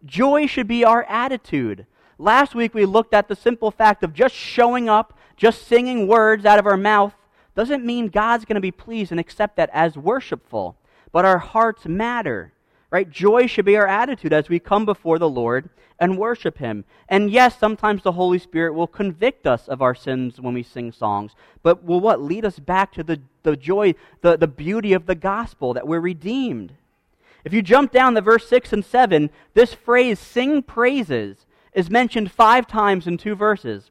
Joy 0.05 0.47
should 0.47 0.69
be 0.69 0.85
our 0.85 1.05
attitude. 1.05 1.87
Last 2.21 2.55
week 2.55 2.75
we 2.75 2.85
looked 2.85 3.15
at 3.15 3.29
the 3.29 3.35
simple 3.35 3.71
fact 3.71 4.05
of 4.05 4.13
just 4.13 4.35
showing 4.35 4.91
up, 4.91 5.19
just 5.39 5.67
singing 5.67 6.07
words 6.07 6.45
out 6.45 6.59
of 6.59 6.67
our 6.67 6.77
mouth, 6.77 7.15
doesn't 7.55 7.83
mean 7.83 8.09
God's 8.09 8.45
going 8.45 8.57
to 8.57 8.61
be 8.61 8.71
pleased 8.71 9.11
and 9.11 9.19
accept 9.19 9.57
that 9.57 9.71
as 9.73 9.97
worshipful. 9.97 10.77
But 11.13 11.25
our 11.25 11.39
hearts 11.39 11.87
matter, 11.87 12.53
right? 12.91 13.09
Joy 13.09 13.47
should 13.47 13.65
be 13.65 13.79
our 13.79 13.87
attitude 13.87 14.35
as 14.35 14.51
we 14.51 14.59
come 14.59 14.85
before 14.85 15.19
the 15.19 15.31
Lord 15.31 15.71
and 15.99 16.19
worship 16.19 16.59
Him. 16.59 16.85
And 17.09 17.31
yes, 17.31 17.59
sometimes 17.59 18.03
the 18.03 18.13
Holy 18.13 18.39
Spirit 18.39 18.75
will 18.75 18.87
convict 18.87 19.47
us 19.47 19.67
of 19.67 19.81
our 19.81 19.95
sins 19.95 20.39
when 20.39 20.53
we 20.53 20.63
sing 20.63 20.93
songs, 20.93 21.33
but 21.63 21.85
will 21.85 22.01
what? 22.01 22.21
Lead 22.21 22.45
us 22.45 22.59
back 22.59 22.93
to 22.93 23.03
the, 23.03 23.23
the 23.45 23.57
joy, 23.57 23.95
the, 24.21 24.37
the 24.37 24.47
beauty 24.47 24.93
of 24.93 25.07
the 25.07 25.15
gospel 25.15 25.73
that 25.73 25.89
we're 25.89 26.01
redeemed. 26.01 26.75
If 27.47 27.55
you 27.55 27.63
jump 27.63 27.93
down 27.93 28.15
to 28.15 28.21
verse 28.21 28.47
6 28.47 28.75
and 28.75 28.85
7, 28.85 29.31
this 29.55 29.73
phrase, 29.73 30.19
sing 30.19 30.63
praises, 30.63 31.47
is 31.73 31.91
mentioned 31.91 32.31
five 32.31 32.67
times 32.67 33.07
in 33.07 33.19
two 33.19 33.35
verses. 33.35 33.91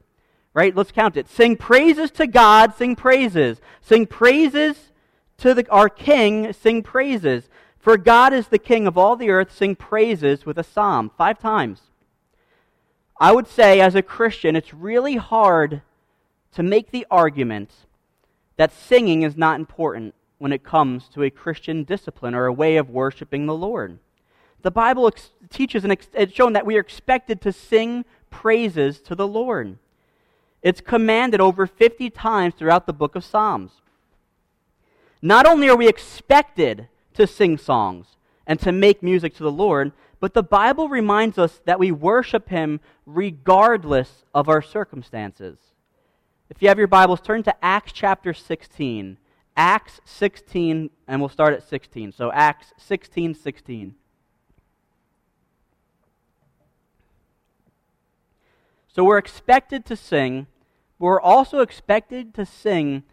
Right? 0.52 0.74
Let's 0.74 0.92
count 0.92 1.16
it. 1.16 1.28
Sing 1.28 1.56
praises 1.56 2.10
to 2.12 2.26
God, 2.26 2.74
sing 2.74 2.96
praises. 2.96 3.60
Sing 3.80 4.06
praises 4.06 4.90
to 5.38 5.54
the, 5.54 5.68
our 5.70 5.88
King, 5.88 6.52
sing 6.52 6.82
praises. 6.82 7.48
For 7.78 7.96
God 7.96 8.32
is 8.32 8.48
the 8.48 8.58
King 8.58 8.86
of 8.86 8.98
all 8.98 9.16
the 9.16 9.30
earth, 9.30 9.54
sing 9.54 9.76
praises 9.76 10.44
with 10.44 10.58
a 10.58 10.64
psalm. 10.64 11.10
Five 11.16 11.38
times. 11.38 11.82
I 13.18 13.32
would 13.32 13.46
say, 13.46 13.80
as 13.80 13.94
a 13.94 14.02
Christian, 14.02 14.56
it's 14.56 14.74
really 14.74 15.16
hard 15.16 15.82
to 16.52 16.62
make 16.62 16.90
the 16.90 17.06
argument 17.10 17.70
that 18.56 18.72
singing 18.72 19.22
is 19.22 19.36
not 19.36 19.58
important 19.58 20.14
when 20.38 20.52
it 20.52 20.64
comes 20.64 21.08
to 21.10 21.22
a 21.22 21.30
Christian 21.30 21.84
discipline 21.84 22.34
or 22.34 22.46
a 22.46 22.52
way 22.52 22.76
of 22.76 22.90
worshiping 22.90 23.46
the 23.46 23.54
Lord. 23.54 23.98
The 24.62 24.70
Bible 24.70 25.06
ex- 25.06 25.30
teaches 25.48 25.84
and 25.84 25.92
ex- 25.92 26.08
it's 26.14 26.32
shown 26.32 26.52
that 26.52 26.66
we 26.66 26.76
are 26.76 26.80
expected 26.80 27.40
to 27.42 27.52
sing 27.52 28.04
praises 28.30 29.00
to 29.02 29.14
the 29.14 29.26
Lord. 29.26 29.78
It's 30.62 30.80
commanded 30.80 31.40
over 31.40 31.66
50 31.66 32.10
times 32.10 32.54
throughout 32.54 32.86
the 32.86 32.92
book 32.92 33.16
of 33.16 33.24
Psalms. 33.24 33.72
Not 35.22 35.46
only 35.46 35.68
are 35.68 35.76
we 35.76 35.88
expected 35.88 36.88
to 37.14 37.26
sing 37.26 37.58
songs 37.58 38.16
and 38.46 38.58
to 38.60 38.72
make 38.72 39.02
music 39.02 39.34
to 39.36 39.42
the 39.42 39.52
Lord, 39.52 39.92
but 40.18 40.34
the 40.34 40.42
Bible 40.42 40.88
reminds 40.88 41.38
us 41.38 41.60
that 41.64 41.78
we 41.78 41.90
worship 41.90 42.48
Him 42.50 42.80
regardless 43.06 44.24
of 44.34 44.48
our 44.48 44.62
circumstances. 44.62 45.58
If 46.50 46.60
you 46.60 46.68
have 46.68 46.78
your 46.78 46.88
Bibles, 46.88 47.20
turn 47.20 47.42
to 47.44 47.64
Acts 47.64 47.92
chapter 47.92 48.34
16. 48.34 49.16
Acts 49.56 50.00
16, 50.04 50.90
and 51.06 51.20
we'll 51.20 51.28
start 51.28 51.54
at 51.54 51.68
16. 51.68 52.12
So, 52.12 52.32
Acts 52.32 52.72
16 52.76 53.34
16. 53.34 53.94
So, 58.92 59.04
we're 59.04 59.18
expected 59.18 59.84
to 59.86 59.96
sing, 59.96 60.46
but 60.98 61.06
we're 61.06 61.20
also 61.20 61.60
expected 61.60 62.34
to 62.34 62.44
sing 62.44 63.04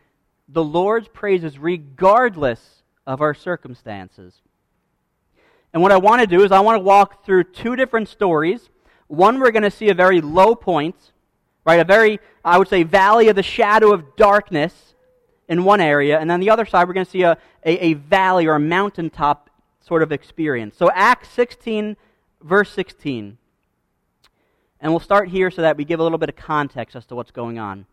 the 0.48 0.64
Lord's 0.64 1.08
praises 1.08 1.60
regardless 1.60 2.84
of 3.06 3.22
our 3.22 3.34
circumstances. 3.34 4.42
And 5.74 5.84
what 5.84 5.92
I 5.92 5.98
want 5.98 6.22
to 6.22 6.28
do 6.28 6.44
is 6.44 6.52
I 6.52 6.62
want 6.62 6.80
to 6.80 6.84
walk 6.84 7.26
through 7.26 7.44
two 7.46 7.76
different 7.76 8.08
stories. 8.08 8.70
One, 9.08 9.40
we're 9.40 9.52
going 9.52 9.64
to 9.64 9.72
see 9.72 9.90
a 9.90 9.94
very 9.94 10.22
low 10.22 10.56
point, 10.56 10.96
right? 11.66 11.80
A 11.80 11.86
very, 11.86 12.20
I 12.44 12.58
would 12.58 12.68
say, 12.68 12.84
valley 12.84 13.28
of 13.28 13.36
the 13.36 13.44
shadow 13.44 13.94
of 13.94 14.16
darkness 14.16 14.96
in 15.48 15.64
one 15.64 15.80
area. 15.80 16.20
And 16.20 16.30
then 16.30 16.40
the 16.40 16.50
other 16.50 16.66
side, 16.66 16.88
we're 16.88 16.96
going 16.96 17.06
to 17.06 17.12
see 17.12 17.22
a, 17.22 17.38
a, 17.64 17.86
a 17.86 17.94
valley 17.94 18.48
or 18.48 18.56
a 18.56 18.60
mountaintop 18.60 19.50
sort 19.80 20.02
of 20.02 20.12
experience. 20.12 20.76
So, 20.76 20.90
Acts 20.92 21.30
16, 21.30 21.96
verse 22.42 22.72
16. 22.72 23.38
And 24.80 24.92
we'll 24.92 25.00
start 25.00 25.30
here 25.30 25.50
so 25.50 25.62
that 25.62 25.78
we 25.78 25.86
give 25.86 26.00
a 26.00 26.04
little 26.04 26.18
bit 26.18 26.30
of 26.30 26.36
context 26.36 26.96
as 26.96 27.06
to 27.08 27.16
what's 27.16 27.32
going 27.32 27.58
on. 27.58 27.86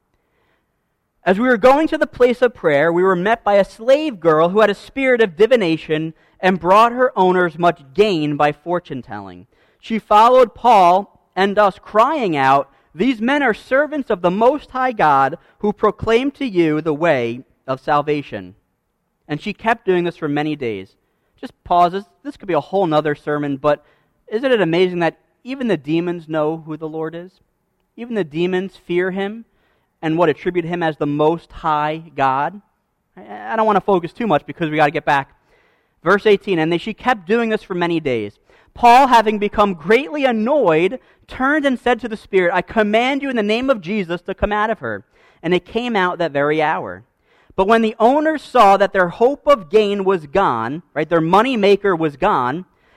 As 1.26 1.38
we 1.38 1.48
were 1.48 1.56
going 1.56 1.88
to 1.88 1.96
the 1.96 2.06
place 2.06 2.42
of 2.42 2.52
prayer, 2.52 2.92
we 2.92 3.02
were 3.02 3.16
met 3.16 3.42
by 3.42 3.54
a 3.54 3.64
slave 3.64 4.20
girl 4.20 4.50
who 4.50 4.60
had 4.60 4.68
a 4.68 4.74
spirit 4.74 5.22
of 5.22 5.36
divination 5.36 6.12
and 6.38 6.60
brought 6.60 6.92
her 6.92 7.18
owners 7.18 7.58
much 7.58 7.82
gain 7.94 8.36
by 8.36 8.52
fortune 8.52 9.00
telling. 9.00 9.46
She 9.80 9.98
followed 9.98 10.54
Paul 10.54 11.30
and 11.34 11.58
us, 11.58 11.78
crying 11.78 12.36
out, 12.36 12.70
These 12.94 13.22
men 13.22 13.42
are 13.42 13.54
servants 13.54 14.10
of 14.10 14.20
the 14.20 14.30
Most 14.30 14.72
High 14.72 14.92
God 14.92 15.38
who 15.60 15.72
proclaim 15.72 16.30
to 16.32 16.44
you 16.44 16.82
the 16.82 16.92
way 16.92 17.44
of 17.66 17.80
salvation. 17.80 18.54
And 19.26 19.40
she 19.40 19.54
kept 19.54 19.86
doing 19.86 20.04
this 20.04 20.18
for 20.18 20.28
many 20.28 20.56
days. 20.56 20.96
Just 21.40 21.64
pauses. 21.64 22.04
This 22.22 22.36
could 22.36 22.48
be 22.48 22.54
a 22.54 22.60
whole 22.60 22.86
nother 22.86 23.14
sermon, 23.14 23.56
but 23.56 23.84
isn't 24.28 24.52
it 24.52 24.60
amazing 24.60 24.98
that 24.98 25.18
even 25.44 25.68
the 25.68 25.76
demons 25.76 26.28
know 26.28 26.56
who 26.56 26.76
the 26.76 26.88
Lord 26.88 27.14
is? 27.14 27.40
Even 27.96 28.14
the 28.14 28.24
demons 28.24 28.76
fear 28.76 29.10
him 29.10 29.44
and 30.02 30.18
what 30.18 30.28
attribute 30.28 30.64
him 30.64 30.82
as 30.82 30.96
the 30.96 31.06
most 31.06 31.52
high 31.52 32.10
God. 32.16 32.60
I 33.16 33.54
don't 33.54 33.66
want 33.66 33.76
to 33.76 33.80
focus 33.80 34.12
too 34.12 34.26
much 34.26 34.44
because 34.46 34.70
we 34.70 34.76
got 34.76 34.86
to 34.86 34.90
get 34.90 35.04
back. 35.04 35.38
Verse 36.02 36.26
18, 36.26 36.58
and 36.58 36.80
she 36.80 36.92
kept 36.92 37.26
doing 37.26 37.50
this 37.50 37.62
for 37.62 37.74
many 37.74 38.00
days. 38.00 38.38
Paul, 38.74 39.06
having 39.06 39.38
become 39.38 39.74
greatly 39.74 40.24
annoyed, 40.24 40.98
turned 41.28 41.64
and 41.64 41.78
said 41.78 42.00
to 42.00 42.08
the 42.08 42.16
Spirit, 42.16 42.52
I 42.52 42.60
command 42.60 43.22
you 43.22 43.30
in 43.30 43.36
the 43.36 43.42
name 43.42 43.70
of 43.70 43.80
Jesus 43.80 44.20
to 44.22 44.34
come 44.34 44.52
out 44.52 44.70
of 44.70 44.80
her. 44.80 45.04
And 45.42 45.54
it 45.54 45.64
came 45.64 45.94
out 45.94 46.18
that 46.18 46.32
very 46.32 46.60
hour. 46.60 47.04
But 47.54 47.68
when 47.68 47.82
the 47.82 47.94
owners 48.00 48.42
saw 48.42 48.76
that 48.76 48.92
their 48.92 49.08
hope 49.10 49.46
of 49.46 49.70
gain 49.70 50.04
was 50.04 50.26
gone, 50.26 50.82
right, 50.92 51.08
their 51.08 51.20
money 51.20 51.56
maker 51.56 51.94
was 51.94 52.16
gone, 52.16 52.64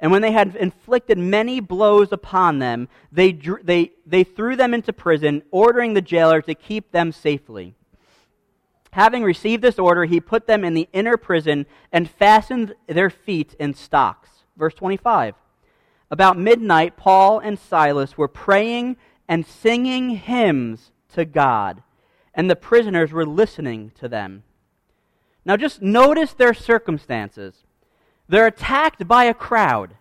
And 0.00 0.12
when 0.12 0.22
they 0.22 0.30
had 0.30 0.54
inflicted 0.54 1.18
many 1.18 1.60
blows 1.60 2.12
upon 2.12 2.60
them, 2.60 2.88
they, 3.10 3.32
they, 3.32 3.92
they 4.06 4.22
threw 4.22 4.54
them 4.54 4.72
into 4.72 4.92
prison, 4.92 5.42
ordering 5.50 5.94
the 5.94 6.00
jailer 6.00 6.40
to 6.42 6.54
keep 6.54 6.92
them 6.92 7.10
safely. 7.10 7.74
Having 8.92 9.24
received 9.24 9.62
this 9.62 9.78
order, 9.78 10.04
he 10.04 10.20
put 10.20 10.46
them 10.46 10.64
in 10.64 10.74
the 10.74 10.88
inner 10.92 11.16
prison 11.16 11.66
and 11.92 12.08
fastened 12.08 12.74
their 12.86 13.10
feet 13.10 13.54
in 13.58 13.74
stocks. 13.74 14.30
Verse 14.56 14.74
25. 14.74 15.34
About 16.10 16.38
midnight, 16.38 16.96
Paul 16.96 17.38
and 17.38 17.58
Silas 17.58 18.16
were 18.16 18.28
praying 18.28 18.96
and 19.28 19.44
singing 19.44 20.10
hymns 20.10 20.90
to 21.12 21.24
God, 21.24 21.82
and 22.32 22.48
the 22.48 22.56
prisoners 22.56 23.12
were 23.12 23.26
listening 23.26 23.92
to 23.98 24.08
them. 24.08 24.44
Now, 25.44 25.56
just 25.56 25.82
notice 25.82 26.32
their 26.32 26.54
circumstances. 26.54 27.64
They're 28.28 28.46
attacked 28.46 29.08
by 29.08 29.24
a 29.24 29.34
crowd. 29.34 29.94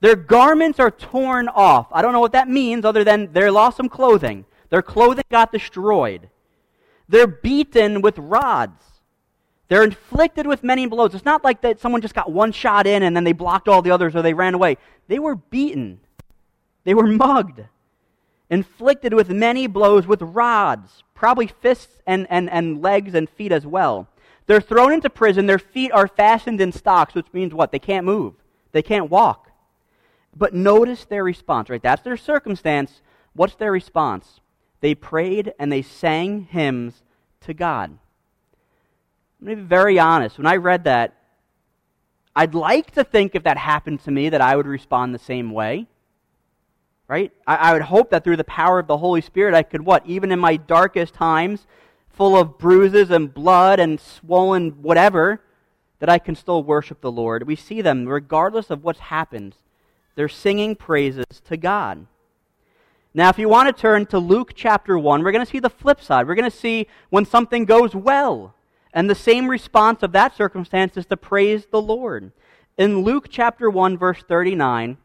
Their 0.00 0.16
garments 0.16 0.78
are 0.80 0.90
torn 0.90 1.48
off. 1.48 1.88
I 1.92 2.02
don't 2.02 2.12
know 2.12 2.20
what 2.20 2.32
that 2.32 2.48
means 2.48 2.84
other 2.84 3.04
than 3.04 3.32
they 3.32 3.48
lost 3.50 3.76
some 3.76 3.88
clothing. 3.88 4.44
Their 4.70 4.82
clothing 4.82 5.24
got 5.30 5.52
destroyed. 5.52 6.28
They're 7.08 7.26
beaten 7.26 8.02
with 8.02 8.18
rods. 8.18 8.82
They're 9.68 9.82
inflicted 9.82 10.46
with 10.46 10.62
many 10.62 10.86
blows. 10.86 11.14
It's 11.14 11.24
not 11.24 11.44
like 11.44 11.62
that 11.62 11.80
someone 11.80 12.02
just 12.02 12.14
got 12.14 12.30
one 12.30 12.52
shot 12.52 12.86
in 12.86 13.02
and 13.02 13.16
then 13.16 13.24
they 13.24 13.32
blocked 13.32 13.68
all 13.68 13.82
the 13.82 13.90
others 13.90 14.14
or 14.14 14.22
they 14.22 14.34
ran 14.34 14.54
away. 14.54 14.76
They 15.08 15.18
were 15.18 15.36
beaten. 15.36 16.00
They 16.84 16.94
were 16.94 17.06
mugged. 17.06 17.60
Inflicted 18.50 19.14
with 19.14 19.30
many 19.30 19.66
blows 19.66 20.06
with 20.06 20.20
rods, 20.20 21.02
probably 21.14 21.46
fists 21.46 22.02
and, 22.06 22.26
and, 22.28 22.50
and 22.50 22.82
legs 22.82 23.14
and 23.14 23.28
feet 23.28 23.52
as 23.52 23.66
well. 23.66 24.06
They're 24.46 24.60
thrown 24.60 24.92
into 24.92 25.08
prison. 25.10 25.46
Their 25.46 25.58
feet 25.58 25.92
are 25.92 26.08
fastened 26.08 26.60
in 26.60 26.72
stocks, 26.72 27.14
which 27.14 27.32
means 27.32 27.54
what? 27.54 27.72
They 27.72 27.78
can't 27.78 28.04
move. 28.04 28.34
They 28.72 28.82
can't 28.82 29.10
walk. 29.10 29.50
But 30.36 30.52
notice 30.52 31.04
their 31.04 31.24
response, 31.24 31.70
right? 31.70 31.82
That's 31.82 32.02
their 32.02 32.16
circumstance. 32.16 33.00
What's 33.34 33.54
their 33.54 33.72
response? 33.72 34.40
they 34.84 34.94
prayed 34.94 35.54
and 35.58 35.72
they 35.72 35.80
sang 35.80 36.42
hymns 36.50 37.02
to 37.40 37.54
God. 37.54 37.90
I'm 39.40 39.46
going 39.46 39.56
to 39.56 39.62
be 39.62 39.66
very 39.66 39.98
honest. 39.98 40.36
When 40.36 40.46
I 40.46 40.56
read 40.56 40.84
that, 40.84 41.14
I'd 42.36 42.54
like 42.54 42.90
to 42.90 43.02
think 43.02 43.34
if 43.34 43.44
that 43.44 43.56
happened 43.56 44.04
to 44.04 44.10
me 44.10 44.28
that 44.28 44.42
I 44.42 44.54
would 44.54 44.66
respond 44.66 45.14
the 45.14 45.18
same 45.18 45.52
way. 45.52 45.86
Right? 47.08 47.32
I, 47.46 47.56
I 47.56 47.72
would 47.72 47.80
hope 47.80 48.10
that 48.10 48.24
through 48.24 48.36
the 48.36 48.44
power 48.44 48.78
of 48.78 48.86
the 48.86 48.98
Holy 48.98 49.22
Spirit, 49.22 49.54
I 49.54 49.62
could 49.62 49.86
what? 49.86 50.04
Even 50.04 50.30
in 50.30 50.38
my 50.38 50.58
darkest 50.58 51.14
times, 51.14 51.66
full 52.16 52.36
of 52.36 52.58
bruises 52.58 53.10
and 53.10 53.32
blood 53.32 53.80
and 53.80 54.00
swollen 54.00 54.82
whatever, 54.82 55.40
that 55.98 56.08
I 56.08 56.18
can 56.18 56.34
still 56.34 56.62
worship 56.62 57.00
the 57.00 57.12
Lord. 57.12 57.46
We 57.46 57.56
see 57.56 57.80
them, 57.80 58.06
regardless 58.06 58.70
of 58.70 58.84
what's 58.84 58.98
happened, 58.98 59.56
they're 60.14 60.28
singing 60.28 60.76
praises 60.76 61.24
to 61.46 61.56
God. 61.56 62.06
Now, 63.16 63.28
if 63.28 63.38
you 63.38 63.48
want 63.48 63.74
to 63.74 63.80
turn 63.80 64.06
to 64.06 64.18
Luke 64.18 64.52
chapter 64.54 64.98
1, 64.98 65.22
we're 65.22 65.32
going 65.32 65.44
to 65.44 65.50
see 65.50 65.60
the 65.60 65.70
flip 65.70 66.00
side. 66.00 66.26
We're 66.26 66.34
going 66.34 66.50
to 66.50 66.56
see 66.56 66.88
when 67.10 67.24
something 67.24 67.64
goes 67.64 67.94
well. 67.94 68.54
And 68.92 69.08
the 69.08 69.14
same 69.14 69.48
response 69.48 70.02
of 70.02 70.12
that 70.12 70.36
circumstance 70.36 70.96
is 70.96 71.06
to 71.06 71.16
praise 71.16 71.66
the 71.66 71.80
Lord. 71.80 72.32
In 72.76 73.02
Luke 73.02 73.26
chapter 73.30 73.70
1, 73.70 73.96
verse 73.98 74.22
39, 74.26 74.96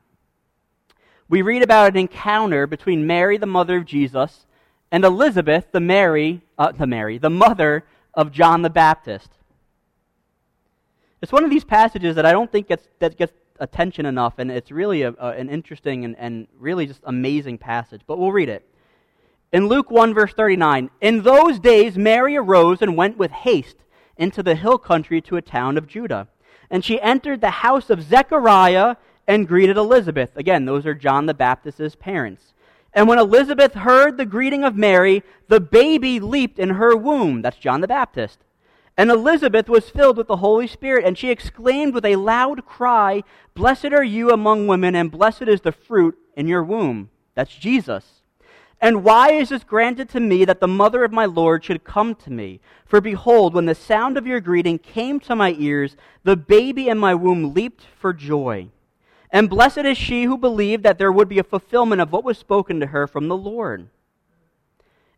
we 1.28 1.44
read 1.44 1.62
about 1.62 1.92
an 1.92 1.98
encounter 1.98 2.66
between 2.66 3.06
Mary, 3.06 3.38
the 3.38 3.46
mother 3.46 3.78
of 3.78 3.86
Jesus, 3.86 4.48
and 4.92 5.04
Elizabeth, 5.04 5.72
the 5.72 5.80
Mary, 5.80 6.42
uh, 6.58 6.72
the 6.72 6.88
Mary, 6.88 7.18
the 7.18 7.30
mother 7.30 7.86
of 8.14 8.32
John 8.32 8.62
the 8.62 8.70
Baptist. 8.70 9.30
It's 11.22 11.32
one 11.32 11.44
of 11.44 11.50
these 11.50 11.64
passages 11.64 12.16
that 12.16 12.26
I 12.26 12.32
don't 12.32 12.52
think 12.52 12.68
gets, 12.68 12.88
that 13.00 13.18
gets 13.18 13.34
attention 13.60 14.06
enough, 14.06 14.36
and 14.40 14.50
it's 14.50 14.72
really 14.72 15.02
a, 15.04 15.14
a, 15.20 15.30
an 15.32 15.50
interesting 15.50 16.06
and, 16.06 16.16
and 16.18 16.48
really 16.58 16.86
just 16.86 17.02
amazing 17.04 17.58
passage. 17.58 18.02
But 18.08 18.18
we'll 18.18 18.32
read 18.32 18.50
it. 18.50 18.66
In 19.52 19.68
Luke 19.68 19.92
1, 19.92 20.14
verse 20.14 20.34
39, 20.34 20.90
in 21.02 21.24
those 21.24 21.60
days 21.60 21.98
Mary 21.98 22.38
arose 22.38 22.82
and 22.82 22.96
went 22.96 23.18
with 23.18 23.32
haste 23.32 23.78
into 24.16 24.44
the 24.44 24.56
hill 24.56 24.78
country 24.78 25.22
to 25.22 25.38
a 25.38 25.42
town 25.42 25.78
of 25.78 25.88
Judah. 25.88 26.28
And 26.70 26.86
she 26.86 27.02
entered 27.02 27.42
the 27.42 27.50
house 27.50 27.90
of 27.90 28.04
Zechariah 28.04 28.96
and 29.28 29.48
greeted 29.48 29.78
Elizabeth. 29.78 30.36
Again, 30.36 30.66
those 30.66 30.86
are 30.86 30.94
John 30.94 31.26
the 31.26 31.34
Baptist's 31.34 31.96
parents. 31.96 32.54
And 32.94 33.08
when 33.08 33.20
Elizabeth 33.20 33.74
heard 33.74 34.18
the 34.18 34.26
greeting 34.26 34.64
of 34.64 34.76
Mary, 34.76 35.24
the 35.48 35.60
baby 35.60 36.20
leaped 36.20 36.60
in 36.60 36.72
her 36.72 36.96
womb. 36.96 37.42
That's 37.42 37.58
John 37.58 37.82
the 37.82 37.88
Baptist. 37.88 38.40
And 38.98 39.10
Elizabeth 39.10 39.70
was 39.70 39.90
filled 39.90 40.18
with 40.18 40.28
the 40.28 40.38
Holy 40.38 40.68
Spirit, 40.68 41.06
and 41.06 41.18
she 41.18 41.30
exclaimed 41.30 41.94
with 41.94 42.04
a 42.04 42.18
loud 42.18 42.66
cry, 42.66 43.24
Blessed 43.54 43.94
are 43.94 44.04
you 44.04 44.32
among 44.32 44.68
women, 44.68 44.96
and 44.96 45.10
blessed 45.10 45.44
is 45.44 45.62
the 45.62 45.72
fruit 45.72 46.18
in 46.36 46.48
your 46.48 46.64
womb. 46.64 47.10
That's 47.36 47.56
Jesus. 47.56 48.20
And 48.82 49.04
why 49.04 49.32
is 49.32 49.50
this 49.50 49.64
granted 49.64 50.10
to 50.10 50.20
me 50.20 50.46
that 50.46 50.62
the 50.62 50.68
mother 50.68 51.04
of 51.04 51.12
my 51.12 51.26
Lord 51.26 51.64
should 51.64 51.84
come 51.84 52.16
to 52.16 52.32
me? 52.32 52.60
For 52.86 53.02
behold, 53.02 53.54
when 53.54 53.66
the 53.66 53.76
sound 53.76 54.18
of 54.18 54.26
your 54.26 54.40
greeting 54.40 54.80
came 54.80 55.20
to 55.22 55.36
my 55.36 55.56
ears, 55.58 55.96
the 56.24 56.38
baby 56.38 56.88
in 56.88 56.98
my 56.98 57.14
womb 57.14 57.54
leaped 57.54 57.86
for 57.98 58.14
joy. 58.14 58.70
And 59.32 59.50
blessed 59.50 59.80
is 59.80 59.98
she 59.98 60.24
who 60.24 60.38
believed 60.38 60.84
that 60.84 60.98
there 60.98 61.12
would 61.12 61.30
be 61.30 61.40
a 61.40 61.44
fulfillment 61.44 62.02
of 62.02 62.12
what 62.12 62.24
was 62.24 62.38
spoken 62.38 62.80
to 62.80 62.88
her 62.88 63.08
from 63.08 63.28
the 63.28 63.38
Lord. 63.38 63.88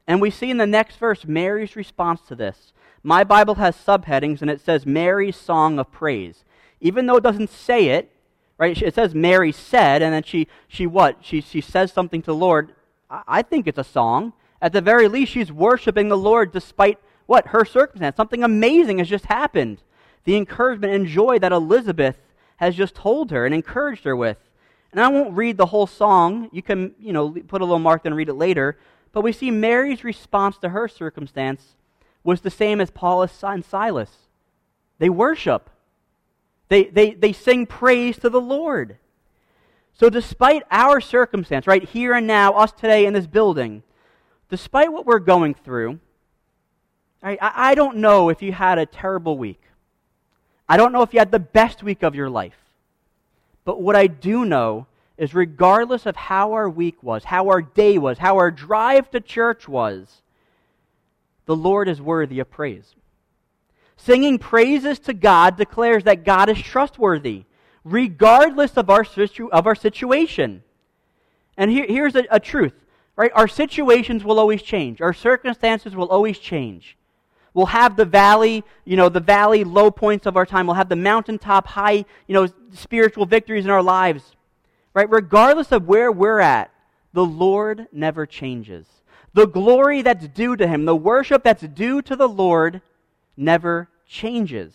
And 0.07 0.19
we 0.19 0.29
see 0.29 0.49
in 0.49 0.57
the 0.57 0.67
next 0.67 0.97
verse 0.97 1.25
Mary's 1.25 1.75
response 1.75 2.21
to 2.27 2.35
this. 2.35 2.73
My 3.03 3.23
Bible 3.23 3.55
has 3.55 3.75
subheadings 3.75 4.41
and 4.41 4.51
it 4.51 4.61
says 4.61 4.85
Mary's 4.85 5.37
Song 5.37 5.79
of 5.79 5.91
Praise. 5.91 6.43
Even 6.81 7.05
though 7.05 7.17
it 7.17 7.23
doesn't 7.23 7.49
say 7.49 7.87
it, 7.89 8.11
Right? 8.61 8.79
It 8.79 8.93
says 8.93 9.15
Mary 9.15 9.51
said, 9.51 10.03
and 10.03 10.13
then 10.13 10.21
she, 10.21 10.47
she 10.67 10.85
what? 10.85 11.17
She, 11.21 11.41
she 11.41 11.61
says 11.61 11.91
something 11.91 12.21
to 12.21 12.27
the 12.27 12.35
Lord. 12.35 12.75
I, 13.09 13.23
I 13.27 13.41
think 13.41 13.65
it's 13.65 13.79
a 13.79 13.83
song. 13.83 14.33
At 14.61 14.71
the 14.71 14.81
very 14.81 15.07
least, 15.07 15.31
she's 15.31 15.51
worshiping 15.51 16.09
the 16.09 16.17
Lord 16.17 16.51
despite 16.51 16.99
what? 17.25 17.47
Her 17.47 17.65
circumstance. 17.65 18.15
Something 18.15 18.43
amazing 18.43 18.99
has 18.99 19.09
just 19.09 19.25
happened. 19.25 19.81
The 20.25 20.37
encouragement 20.37 20.93
and 20.93 21.07
joy 21.07 21.39
that 21.39 21.51
Elizabeth 21.51 22.19
has 22.61 22.75
just 22.75 22.93
told 22.93 23.31
her 23.31 23.45
and 23.45 23.55
encouraged 23.55 24.05
her 24.05 24.15
with. 24.15 24.37
And 24.91 25.01
I 25.01 25.07
won't 25.07 25.35
read 25.35 25.57
the 25.57 25.65
whole 25.65 25.87
song. 25.87 26.47
You 26.51 26.61
can, 26.61 26.93
you 26.99 27.11
know, 27.11 27.31
put 27.31 27.61
a 27.61 27.65
little 27.65 27.79
mark 27.79 28.05
and 28.05 28.15
read 28.15 28.29
it 28.29 28.35
later. 28.35 28.77
But 29.11 29.21
we 29.21 29.31
see 29.31 29.49
Mary's 29.49 30.03
response 30.03 30.59
to 30.59 30.69
her 30.69 30.87
circumstance 30.87 31.75
was 32.23 32.41
the 32.41 32.51
same 32.51 32.79
as 32.79 32.91
Paul 32.91 33.23
and 33.23 33.65
Silas. 33.65 34.11
They 34.99 35.09
worship. 35.09 35.71
They, 36.69 36.83
they, 36.83 37.15
they 37.15 37.33
sing 37.33 37.65
praise 37.65 38.19
to 38.19 38.29
the 38.29 38.39
Lord. 38.39 38.97
So, 39.93 40.09
despite 40.09 40.63
our 40.69 41.01
circumstance, 41.01 41.65
right 41.67 41.83
here 41.83 42.13
and 42.13 42.27
now, 42.27 42.53
us 42.53 42.71
today 42.71 43.05
in 43.05 43.13
this 43.13 43.27
building, 43.27 43.83
despite 44.49 44.93
what 44.93 45.05
we're 45.05 45.19
going 45.19 45.55
through, 45.55 45.99
right, 47.21 47.39
I, 47.41 47.71
I 47.71 47.75
don't 47.75 47.97
know 47.97 48.29
if 48.29 48.41
you 48.41 48.53
had 48.53 48.77
a 48.77 48.85
terrible 48.85 49.37
week. 49.37 49.61
I 50.71 50.77
don't 50.77 50.93
know 50.93 51.01
if 51.01 51.11
you 51.11 51.19
had 51.19 51.31
the 51.31 51.37
best 51.37 51.83
week 51.83 52.01
of 52.01 52.15
your 52.15 52.29
life. 52.29 52.55
But 53.65 53.81
what 53.81 53.97
I 53.97 54.07
do 54.07 54.45
know 54.45 54.87
is, 55.17 55.33
regardless 55.33 56.05
of 56.05 56.15
how 56.15 56.53
our 56.53 56.69
week 56.69 57.03
was, 57.03 57.25
how 57.25 57.49
our 57.49 57.61
day 57.61 57.97
was, 57.97 58.19
how 58.19 58.37
our 58.37 58.51
drive 58.51 59.11
to 59.11 59.19
church 59.19 59.67
was, 59.67 60.21
the 61.45 61.57
Lord 61.57 61.89
is 61.89 62.01
worthy 62.01 62.39
of 62.39 62.49
praise. 62.49 62.95
Singing 63.97 64.39
praises 64.39 64.97
to 64.99 65.13
God 65.13 65.57
declares 65.57 66.05
that 66.05 66.23
God 66.23 66.47
is 66.47 66.61
trustworthy, 66.61 67.43
regardless 67.83 68.77
of 68.77 68.89
our, 68.89 69.03
situ- 69.03 69.51
of 69.51 69.67
our 69.67 69.75
situation. 69.75 70.63
And 71.57 71.69
here, 71.69 71.85
here's 71.85 72.15
a, 72.15 72.23
a 72.31 72.39
truth, 72.39 72.85
right? 73.17 73.31
Our 73.35 73.49
situations 73.49 74.23
will 74.23 74.39
always 74.39 74.61
change. 74.61 75.01
Our 75.01 75.11
circumstances 75.11 75.97
will 75.97 76.07
always 76.07 76.39
change. 76.39 76.95
We'll 77.53 77.67
have 77.67 77.97
the 77.97 78.05
valley, 78.05 78.63
you 78.85 78.95
know, 78.95 79.09
the 79.09 79.19
valley 79.19 79.63
low 79.63 79.91
points 79.91 80.25
of 80.25 80.37
our 80.37 80.45
time. 80.45 80.67
We'll 80.67 80.75
have 80.75 80.89
the 80.89 80.95
mountaintop 80.95 81.67
high, 81.67 82.05
you 82.27 82.33
know, 82.33 82.47
spiritual 82.73 83.25
victories 83.25 83.65
in 83.65 83.71
our 83.71 83.83
lives. 83.83 84.35
Right? 84.93 85.09
Regardless 85.09 85.71
of 85.71 85.87
where 85.87 86.11
we're 86.11 86.39
at, 86.39 86.71
the 87.13 87.25
Lord 87.25 87.87
never 87.91 88.25
changes. 88.25 88.87
The 89.33 89.47
glory 89.47 90.01
that's 90.01 90.27
due 90.27 90.55
to 90.57 90.67
him, 90.67 90.85
the 90.85 90.95
worship 90.95 91.43
that's 91.43 91.63
due 91.63 92.01
to 92.03 92.15
the 92.15 92.27
Lord 92.27 92.81
never 93.37 93.89
changes. 94.07 94.73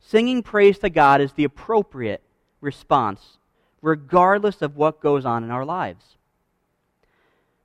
Singing 0.00 0.42
praise 0.42 0.78
to 0.80 0.90
God 0.90 1.20
is 1.20 1.32
the 1.32 1.44
appropriate 1.44 2.22
response, 2.60 3.38
regardless 3.80 4.60
of 4.60 4.76
what 4.76 5.00
goes 5.00 5.24
on 5.24 5.44
in 5.44 5.50
our 5.50 5.64
lives. 5.64 6.16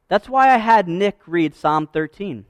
That's 0.08 0.30
why 0.30 0.54
I 0.54 0.58
had 0.58 0.88
Nick 0.88 1.20
read 1.26 1.56
Psalm 1.56 1.88
13. 1.88 2.46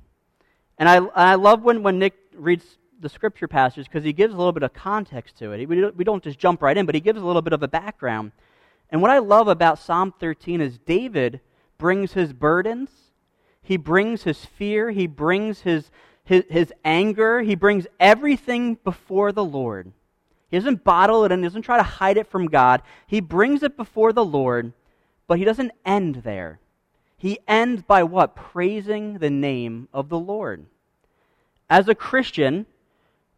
And 0.78 0.88
I, 0.88 0.98
I 1.16 1.36
love 1.36 1.64
when, 1.64 1.84
when 1.84 2.00
Nick 2.00 2.14
reads 2.36 2.78
the 3.00 3.10
scripture 3.10 3.48
passages 3.48 3.88
because 3.88 4.04
he 4.04 4.14
gives 4.14 4.34
a 4.34 4.38
little 4.38 4.52
bit 4.52 4.64
of 4.64 4.74
context 4.74 5.38
to 5.38 5.52
it. 5.52 5.66
We 5.68 6.04
don't 6.04 6.24
just 6.24 6.40
jump 6.40 6.62
right 6.62 6.78
in, 6.78 6.86
but 6.86 6.96
he 6.96 7.02
gives 7.02 7.22
a 7.22 7.26
little 7.26 7.42
bit 7.42 7.54
of 7.54 7.64
a 7.64 7.68
background. 7.68 8.32
And 8.90 9.02
what 9.02 9.12
I 9.12 9.20
love 9.20 9.48
about 9.48 9.80
Psalm 9.80 10.14
13 10.20 10.62
is 10.62 10.78
David 10.78 11.42
brings 11.78 12.14
his 12.14 12.34
burdens, 12.34 12.90
he 13.62 13.78
brings 13.78 14.24
his 14.24 14.46
fear, 14.46 14.92
he 14.92 15.08
brings 15.08 15.62
his, 15.62 15.92
his, 16.24 16.44
his 16.50 16.74
anger, 16.86 17.42
he 17.42 17.56
brings 17.56 17.86
everything 18.00 18.76
before 18.84 19.32
the 19.32 19.44
Lord. 19.44 19.92
He 20.50 20.58
doesn't 20.58 20.86
bottle 20.86 21.26
it 21.26 21.32
and 21.32 21.44
doesn't 21.44 21.64
try 21.64 21.78
to 21.78 21.84
hide 21.84 22.18
it 22.18 22.28
from 22.28 22.48
God. 22.48 22.82
He 23.06 23.20
brings 23.20 23.64
it 23.64 23.76
before 23.76 24.14
the 24.14 24.24
Lord, 24.24 24.72
but 25.28 25.38
he 25.38 25.44
doesn't 25.44 25.74
end 25.86 26.16
there. 26.24 26.62
He 27.18 27.40
ends 27.48 27.82
by 27.82 28.04
what? 28.04 28.36
Praising 28.36 29.18
the 29.18 29.30
name 29.30 29.88
of 29.94 30.10
the 30.10 30.20
Lord. 30.20 30.66
As 31.70 31.88
a 31.88 31.96
Christian, 31.96 32.66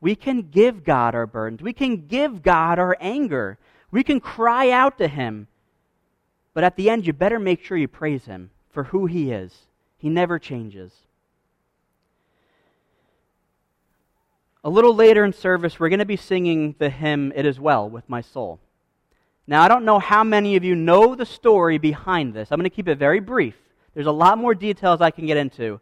we 0.02 0.16
can 0.16 0.50
give 0.50 0.84
God 0.84 1.16
our 1.16 1.26
burdens. 1.26 1.62
We 1.62 1.74
can 1.74 2.08
give 2.08 2.44
God 2.44 2.78
our 2.78 2.98
anger. 3.00 3.58
We 3.90 4.04
can 4.04 4.20
cry 4.20 4.70
out 4.70 4.98
to 4.98 5.08
Him. 5.08 5.48
But 6.54 6.64
at 6.64 6.76
the 6.76 6.90
end, 6.90 7.08
you 7.08 7.14
better 7.14 7.40
make 7.40 7.64
sure 7.64 7.78
you 7.78 7.88
praise 7.88 8.26
Him 8.26 8.52
for 8.70 8.86
who 8.86 9.06
He 9.06 9.32
is. 9.32 9.54
He 9.98 10.10
never 10.10 10.40
changes. 10.40 10.92
A 14.64 14.70
little 14.70 14.94
later 14.94 15.24
in 15.24 15.32
service, 15.32 15.80
we're 15.80 15.90
going 15.90 16.00
to 16.00 16.06
be 16.06 16.18
singing 16.18 16.76
the 16.80 16.90
hymn, 16.90 17.32
It 17.34 17.46
Is 17.46 17.60
Well 17.62 17.90
with 17.90 18.10
My 18.10 18.20
Soul. 18.20 18.60
Now, 19.48 19.64
I 19.64 19.70
don't 19.70 19.86
know 19.86 20.00
how 20.00 20.24
many 20.24 20.58
of 20.58 20.66
you 20.66 20.76
know 20.76 21.16
the 21.16 21.26
story 21.26 21.78
behind 21.78 22.34
this. 22.34 22.52
I'm 22.52 22.60
going 22.60 22.70
to 22.70 22.76
keep 22.76 22.90
it 22.90 22.98
very 22.98 23.22
brief. 23.22 23.56
There's 23.94 24.08
a 24.08 24.12
lot 24.12 24.38
more 24.38 24.54
details 24.54 25.02
I 25.02 25.12
can 25.12 25.26
get 25.26 25.38
into. 25.38 25.80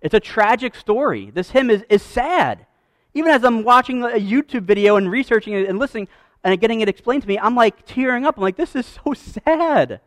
It's 0.00 0.14
a 0.14 0.20
tragic 0.20 0.74
story. 0.74 1.30
This 1.30 1.50
hymn 1.50 1.70
is, 1.70 1.84
is 1.88 2.02
sad. 2.02 2.66
Even 3.14 3.32
as 3.32 3.44
I'm 3.44 3.64
watching 3.64 4.02
a 4.02 4.08
YouTube 4.08 4.62
video 4.62 4.96
and 4.96 5.10
researching 5.10 5.54
it 5.54 5.68
and 5.68 5.78
listening 5.78 6.08
and 6.42 6.58
getting 6.60 6.80
it 6.80 6.88
explained 6.88 7.22
to 7.22 7.28
me, 7.28 7.38
I'm 7.38 7.54
like 7.54 7.84
tearing 7.84 8.24
up. 8.24 8.36
I'm 8.36 8.42
like, 8.42 8.56
this 8.56 8.74
is 8.74 8.86
so 8.86 9.14
sad. 9.14 10.00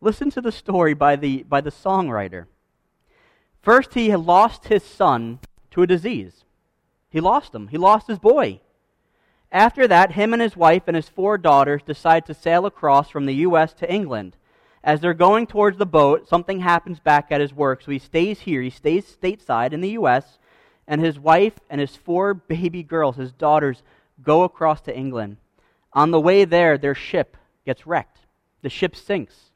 Listen 0.00 0.30
to 0.30 0.40
the 0.40 0.52
story 0.52 0.94
by 0.94 1.16
the, 1.16 1.42
by 1.42 1.60
the 1.60 1.70
songwriter. 1.70 2.46
First, 3.60 3.94
he 3.94 4.08
had 4.08 4.20
lost 4.20 4.68
his 4.68 4.82
son 4.82 5.40
to 5.72 5.82
a 5.82 5.86
disease. 5.86 6.44
He 7.10 7.20
lost 7.20 7.54
him. 7.54 7.68
He 7.68 7.76
lost 7.76 8.06
his 8.06 8.18
boy. 8.18 8.60
After 9.52 9.86
that, 9.88 10.12
him 10.12 10.32
and 10.32 10.40
his 10.40 10.56
wife 10.56 10.84
and 10.86 10.96
his 10.96 11.08
four 11.08 11.36
daughters 11.36 11.82
decide 11.82 12.24
to 12.26 12.34
sail 12.34 12.64
across 12.64 13.10
from 13.10 13.26
the 13.26 13.34
U.S. 13.34 13.74
to 13.74 13.92
England. 13.92 14.36
As 14.82 15.00
they're 15.00 15.14
going 15.14 15.46
towards 15.46 15.76
the 15.76 15.86
boat, 15.86 16.28
something 16.28 16.60
happens 16.60 17.00
back 17.00 17.30
at 17.30 17.40
his 17.40 17.52
work, 17.52 17.82
so 17.82 17.90
he 17.90 17.98
stays 17.98 18.40
here. 18.40 18.62
He 18.62 18.70
stays 18.70 19.04
stateside 19.04 19.72
in 19.72 19.80
the 19.80 19.90
U.S., 19.90 20.38
and 20.86 21.00
his 21.00 21.18
wife 21.18 21.60
and 21.68 21.80
his 21.80 21.96
four 21.96 22.34
baby 22.48 22.82
girls, 22.82 23.16
his 23.16 23.32
daughters, 23.32 23.82
go 24.22 24.42
across 24.42 24.80
to 24.82 24.96
England. 24.96 25.36
On 25.92 26.10
the 26.10 26.20
way 26.20 26.44
there, 26.44 26.78
their 26.78 26.94
ship 26.94 27.36
gets 27.64 27.86
wrecked. 27.86 28.18
The 28.62 28.70
ship 28.70 28.96
sinks. 28.96 29.50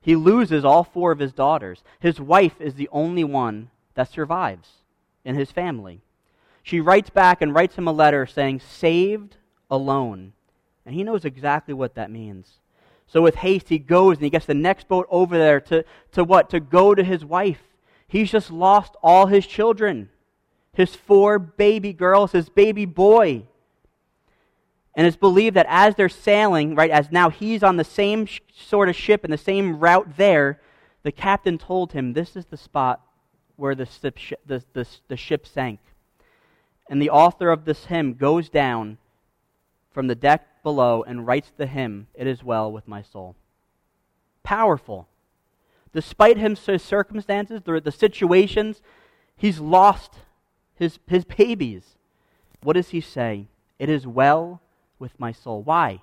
He 0.00 0.16
loses 0.16 0.64
all 0.64 0.84
four 0.84 1.12
of 1.12 1.18
his 1.18 1.32
daughters. 1.32 1.82
His 1.98 2.20
wife 2.20 2.60
is 2.60 2.74
the 2.74 2.88
only 2.92 3.24
one 3.24 3.70
that 3.94 4.10
survives 4.10 4.68
in 5.24 5.34
his 5.34 5.50
family. 5.50 6.02
She 6.62 6.80
writes 6.80 7.10
back 7.10 7.40
and 7.40 7.54
writes 7.54 7.76
him 7.76 7.88
a 7.88 7.92
letter 7.92 8.26
saying, 8.26 8.60
Saved 8.60 9.36
alone. 9.70 10.32
And 10.84 10.94
he 10.94 11.04
knows 11.04 11.24
exactly 11.24 11.74
what 11.74 11.94
that 11.94 12.10
means. 12.10 12.58
So 13.06 13.22
with 13.22 13.36
haste, 13.36 13.68
he 13.68 13.78
goes 13.78 14.16
and 14.16 14.24
he 14.24 14.30
gets 14.30 14.46
the 14.46 14.54
next 14.54 14.88
boat 14.88 15.06
over 15.10 15.38
there 15.38 15.60
to, 15.62 15.84
to 16.12 16.24
what? 16.24 16.50
To 16.50 16.60
go 16.60 16.94
to 16.94 17.04
his 17.04 17.24
wife. 17.24 17.62
He's 18.08 18.30
just 18.30 18.50
lost 18.50 18.96
all 19.02 19.26
his 19.26 19.46
children 19.46 20.10
his 20.74 20.94
four 20.94 21.38
baby 21.38 21.92
girls, 21.92 22.32
his 22.32 22.48
baby 22.48 22.84
boy. 22.84 23.44
And 24.96 25.06
it's 25.06 25.16
believed 25.16 25.56
that 25.56 25.66
as 25.68 25.94
they're 25.94 26.08
sailing, 26.08 26.74
right, 26.74 26.90
as 26.90 27.10
now 27.10 27.30
he's 27.30 27.62
on 27.62 27.76
the 27.76 27.84
same 27.84 28.26
sh- 28.26 28.40
sort 28.54 28.88
of 28.88 28.94
ship 28.94 29.24
and 29.24 29.32
the 29.32 29.38
same 29.38 29.80
route 29.80 30.16
there, 30.16 30.60
the 31.02 31.12
captain 31.12 31.58
told 31.58 31.92
him, 31.92 32.12
This 32.12 32.36
is 32.36 32.46
the 32.46 32.56
spot 32.56 33.00
where 33.56 33.74
the, 33.74 33.86
ship, 33.86 34.40
the, 34.46 34.62
the, 34.72 34.86
the 35.08 35.16
ship 35.16 35.46
sank. 35.46 35.80
And 36.88 37.00
the 37.00 37.10
author 37.10 37.50
of 37.50 37.64
this 37.64 37.86
hymn 37.86 38.14
goes 38.14 38.48
down 38.48 38.98
from 39.90 40.06
the 40.06 40.14
deck 40.14 40.46
below 40.64 41.04
and 41.04 41.24
writes 41.24 41.52
the 41.56 41.66
hymn, 41.66 42.08
It 42.14 42.26
Is 42.26 42.42
Well 42.42 42.72
With 42.72 42.88
My 42.88 43.02
Soul. 43.02 43.36
Powerful. 44.42 45.06
Despite 45.92 46.38
his 46.38 46.82
circumstances, 46.82 47.62
the, 47.64 47.92
situations, 47.92 48.82
he's 49.36 49.60
lost 49.60 50.14
his, 50.74 50.98
his 51.06 51.24
babies. 51.24 51.94
What 52.64 52.72
does 52.72 52.88
he 52.88 53.00
say? 53.00 53.46
It 53.78 53.88
is 53.88 54.06
well 54.06 54.60
with 54.98 55.20
my 55.20 55.30
soul. 55.30 55.62
Why? 55.62 56.02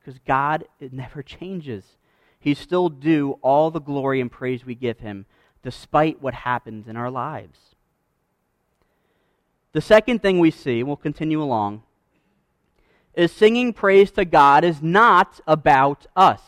Because 0.00 0.18
God 0.26 0.64
it 0.80 0.92
never 0.92 1.22
changes. 1.22 1.96
He's 2.40 2.58
still 2.58 2.88
due 2.88 3.38
all 3.42 3.70
the 3.70 3.80
glory 3.80 4.20
and 4.20 4.30
praise 4.30 4.64
we 4.64 4.74
give 4.74 5.00
him, 5.00 5.26
despite 5.62 6.22
what 6.22 6.34
happens 6.34 6.88
in 6.88 6.96
our 6.96 7.10
lives. 7.10 7.58
The 9.72 9.80
second 9.80 10.22
thing 10.22 10.38
we 10.38 10.50
see, 10.50 10.82
we'll 10.82 10.96
continue 10.96 11.42
along, 11.42 11.82
is 13.14 13.32
singing 13.32 13.72
praise 13.72 14.10
to 14.12 14.24
God 14.24 14.64
is 14.64 14.82
not 14.82 15.40
about 15.46 16.06
us. 16.14 16.40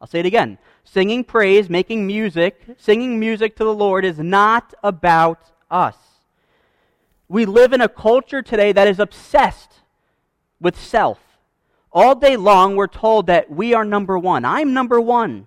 I'll 0.00 0.08
say 0.08 0.20
it 0.20 0.26
again. 0.26 0.58
Singing 0.84 1.22
praise, 1.22 1.68
making 1.68 2.06
music, 2.06 2.62
singing 2.78 3.20
music 3.20 3.56
to 3.56 3.64
the 3.64 3.74
Lord 3.74 4.04
is 4.04 4.18
not 4.18 4.74
about 4.82 5.52
us. 5.70 5.96
We 7.28 7.44
live 7.44 7.72
in 7.72 7.82
a 7.82 7.88
culture 7.88 8.40
today 8.40 8.72
that 8.72 8.88
is 8.88 8.98
obsessed 8.98 9.80
with 10.60 10.80
self. 10.80 11.18
All 11.92 12.14
day 12.14 12.36
long, 12.36 12.74
we're 12.74 12.86
told 12.86 13.26
that 13.26 13.50
we 13.50 13.74
are 13.74 13.84
number 13.84 14.18
one. 14.18 14.44
I'm 14.44 14.72
number 14.72 15.00
one. 15.00 15.46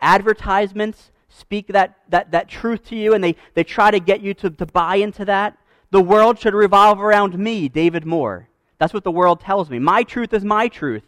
Advertisements 0.00 1.10
speak 1.28 1.68
that, 1.68 1.98
that, 2.08 2.30
that 2.30 2.48
truth 2.48 2.84
to 2.88 2.96
you, 2.96 3.14
and 3.14 3.22
they, 3.22 3.36
they 3.54 3.64
try 3.64 3.90
to 3.90 4.00
get 4.00 4.20
you 4.20 4.34
to, 4.34 4.50
to 4.50 4.66
buy 4.66 4.96
into 4.96 5.24
that. 5.24 5.56
The 5.90 6.00
world 6.00 6.38
should 6.38 6.54
revolve 6.54 7.00
around 7.00 7.38
me, 7.38 7.68
David 7.68 8.04
Moore. 8.04 8.48
That's 8.78 8.94
what 8.94 9.04
the 9.04 9.10
world 9.10 9.40
tells 9.40 9.68
me. 9.70 9.78
My 9.78 10.02
truth 10.02 10.32
is 10.32 10.44
my 10.44 10.68
truth. 10.68 11.04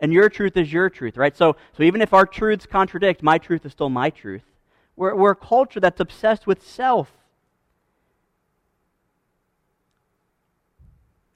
and 0.00 0.12
your 0.12 0.28
truth 0.28 0.56
is 0.56 0.72
your 0.72 0.90
truth, 0.90 1.16
right? 1.16 1.36
So, 1.36 1.56
so 1.76 1.82
even 1.82 2.02
if 2.02 2.12
our 2.12 2.26
truths 2.26 2.66
contradict, 2.66 3.22
my 3.22 3.38
truth 3.38 3.64
is 3.64 3.72
still 3.72 3.88
my 3.88 4.10
truth. 4.10 4.42
We're, 4.94 5.14
we're 5.14 5.30
a 5.32 5.36
culture 5.36 5.80
that's 5.80 6.00
obsessed 6.00 6.46
with 6.46 6.66
self. 6.66 7.10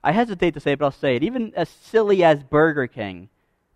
I 0.02 0.12
hesitate 0.12 0.54
to 0.54 0.60
say 0.60 0.72
it, 0.72 0.78
but 0.78 0.86
I'll 0.86 0.90
say 0.92 1.16
it. 1.16 1.22
Even 1.22 1.52
as 1.54 1.68
silly 1.68 2.24
as 2.24 2.42
Burger 2.42 2.86
King, 2.86 3.28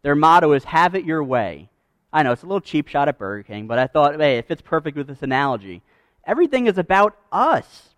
their 0.02 0.14
motto 0.14 0.52
is 0.52 0.64
have 0.64 0.94
it 0.94 1.04
your 1.04 1.22
way. 1.22 1.68
I 2.12 2.22
know 2.22 2.32
it's 2.32 2.42
a 2.42 2.46
little 2.46 2.60
cheap 2.60 2.88
shot 2.88 3.08
at 3.08 3.18
Burger 3.18 3.42
King, 3.42 3.66
but 3.66 3.78
I 3.78 3.86
thought, 3.86 4.18
hey, 4.18 4.38
it 4.38 4.48
fits 4.48 4.62
perfect 4.62 4.96
with 4.96 5.06
this 5.06 5.22
analogy. 5.22 5.82
Everything 6.26 6.66
is 6.66 6.78
about 6.78 7.16
us. 7.32 7.93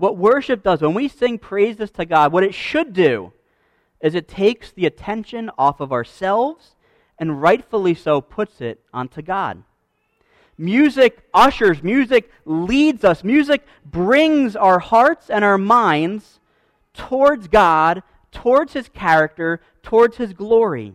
What 0.00 0.16
worship 0.16 0.62
does, 0.62 0.80
when 0.80 0.94
we 0.94 1.08
sing 1.08 1.38
praises 1.38 1.90
to 1.90 2.06
God, 2.06 2.32
what 2.32 2.42
it 2.42 2.54
should 2.54 2.94
do 2.94 3.34
is 4.00 4.14
it 4.14 4.28
takes 4.28 4.72
the 4.72 4.86
attention 4.86 5.50
off 5.58 5.78
of 5.78 5.92
ourselves 5.92 6.74
and 7.18 7.42
rightfully 7.42 7.94
so 7.94 8.22
puts 8.22 8.62
it 8.62 8.80
onto 8.94 9.20
God. 9.20 9.62
Music 10.56 11.22
ushers, 11.34 11.82
music 11.82 12.30
leads 12.46 13.04
us, 13.04 13.22
music 13.22 13.66
brings 13.84 14.56
our 14.56 14.78
hearts 14.78 15.28
and 15.28 15.44
our 15.44 15.58
minds 15.58 16.40
towards 16.94 17.46
God, 17.48 18.02
towards 18.32 18.72
His 18.72 18.88
character, 18.88 19.60
towards 19.82 20.16
His 20.16 20.32
glory. 20.32 20.94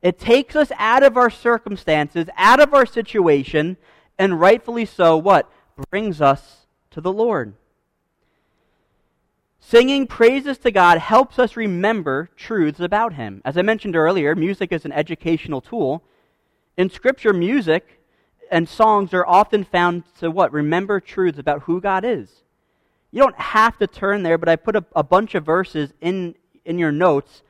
It 0.00 0.18
takes 0.18 0.56
us 0.56 0.72
out 0.78 1.02
of 1.02 1.18
our 1.18 1.28
circumstances, 1.28 2.30
out 2.34 2.60
of 2.60 2.72
our 2.72 2.86
situation, 2.86 3.76
and 4.18 4.40
rightfully 4.40 4.86
so, 4.86 5.18
what? 5.18 5.52
Brings 5.90 6.22
us 6.22 6.66
to 6.92 7.02
the 7.02 7.12
Lord. 7.12 7.52
Singing 9.60 10.06
praises 10.06 10.58
to 10.58 10.70
God 10.70 10.98
helps 10.98 11.38
us 11.38 11.56
remember 11.56 12.30
truths 12.36 12.80
about 12.80 13.14
Him. 13.14 13.42
As 13.44 13.58
I 13.58 13.62
mentioned 13.62 13.96
earlier, 13.96 14.34
music 14.34 14.72
is 14.72 14.84
an 14.84 14.92
educational 14.92 15.60
tool. 15.60 16.02
In 16.76 16.88
Scripture, 16.88 17.32
music 17.32 18.00
and 18.50 18.68
songs 18.68 19.12
are 19.12 19.26
often 19.26 19.64
found 19.64 20.04
to 20.20 20.30
what? 20.30 20.52
Remember 20.52 21.00
truths 21.00 21.38
about 21.38 21.62
who 21.62 21.80
God 21.80 22.04
is. 22.04 22.42
You 23.10 23.22
don't 23.22 23.38
have 23.38 23.78
to 23.78 23.86
turn 23.86 24.22
there, 24.22 24.38
but 24.38 24.48
I 24.48 24.56
put 24.56 24.76
a, 24.76 24.84
a 24.94 25.02
bunch 25.02 25.34
of 25.34 25.44
verses 25.44 25.92
in, 26.00 26.34
in 26.64 26.78
your 26.78 26.92
notes. 26.92 27.42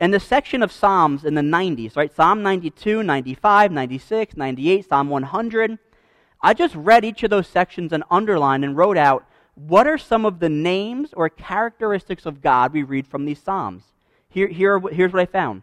In 0.00 0.10
the 0.10 0.20
section 0.20 0.62
of 0.62 0.72
Psalms 0.72 1.24
in 1.24 1.34
the 1.34 1.42
90s, 1.42 1.96
right? 1.96 2.14
Psalm 2.14 2.42
92, 2.42 3.02
95, 3.02 3.72
96, 3.72 4.36
98, 4.36 4.88
Psalm 4.88 5.08
100. 5.08 5.78
I 6.40 6.54
just 6.54 6.74
read 6.74 7.04
each 7.04 7.22
of 7.22 7.30
those 7.30 7.46
sections 7.46 7.92
and 7.92 8.02
underlined 8.10 8.64
and 8.64 8.76
wrote 8.76 8.96
out 8.96 9.24
what 9.54 9.86
are 9.86 9.98
some 9.98 10.24
of 10.24 10.38
the 10.38 10.48
names 10.48 11.12
or 11.14 11.28
characteristics 11.28 12.26
of 12.26 12.40
God 12.40 12.72
we 12.72 12.82
read 12.82 13.06
from 13.06 13.24
these 13.24 13.42
Psalms. 13.42 13.84
Here, 14.28 14.48
here, 14.48 14.80
here's 14.80 15.12
what 15.12 15.22
I 15.22 15.26
found. 15.26 15.62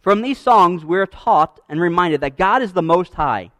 From 0.00 0.22
these 0.22 0.38
songs, 0.38 0.84
we're 0.84 1.06
taught 1.06 1.60
and 1.68 1.80
reminded 1.80 2.20
that 2.22 2.36
God 2.36 2.62
is 2.62 2.72
the 2.72 2.82
Most 2.82 3.14
High. 3.14 3.50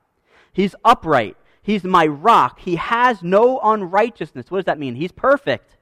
He's 0.53 0.75
upright. 0.85 1.37
He's 1.63 1.85
my 1.85 2.07
rock. 2.07 2.61
He 2.61 2.77
has 2.77 3.23
no 3.23 3.61
unrighteousness. 3.61 4.51
What 4.51 4.59
does 4.59 4.65
that 4.65 4.79
mean? 4.79 4.97
He's 4.97 5.13
perfect. 5.13 5.77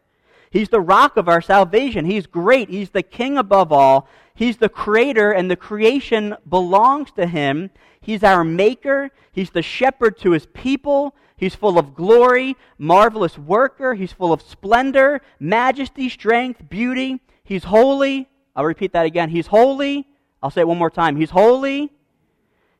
He's 0.50 0.68
the 0.68 0.80
rock 0.80 1.16
of 1.16 1.28
our 1.28 1.40
salvation. 1.40 2.04
He's 2.04 2.26
great. 2.26 2.68
He's 2.68 2.90
the 2.90 3.02
king 3.02 3.38
above 3.38 3.72
all. 3.72 4.08
He's 4.40 4.56
the 4.56 4.70
creator, 4.70 5.32
and 5.32 5.50
the 5.50 5.54
creation 5.54 6.34
belongs 6.48 7.12
to 7.12 7.26
him. 7.26 7.68
He's 8.00 8.24
our 8.24 8.42
maker. 8.42 9.10
He's 9.32 9.50
the 9.50 9.60
shepherd 9.60 10.16
to 10.20 10.30
his 10.30 10.46
people. 10.46 11.14
He's 11.36 11.54
full 11.54 11.78
of 11.78 11.94
glory, 11.94 12.56
marvelous 12.78 13.36
worker. 13.36 13.92
He's 13.92 14.12
full 14.12 14.32
of 14.32 14.40
splendor, 14.40 15.20
majesty, 15.38 16.08
strength, 16.08 16.70
beauty. 16.70 17.20
He's 17.44 17.64
holy. 17.64 18.30
I'll 18.56 18.64
repeat 18.64 18.94
that 18.94 19.04
again. 19.04 19.28
He's 19.28 19.48
holy. 19.48 20.08
I'll 20.42 20.48
say 20.48 20.62
it 20.62 20.68
one 20.68 20.78
more 20.78 20.88
time. 20.88 21.16
He's 21.16 21.32
holy. 21.32 21.92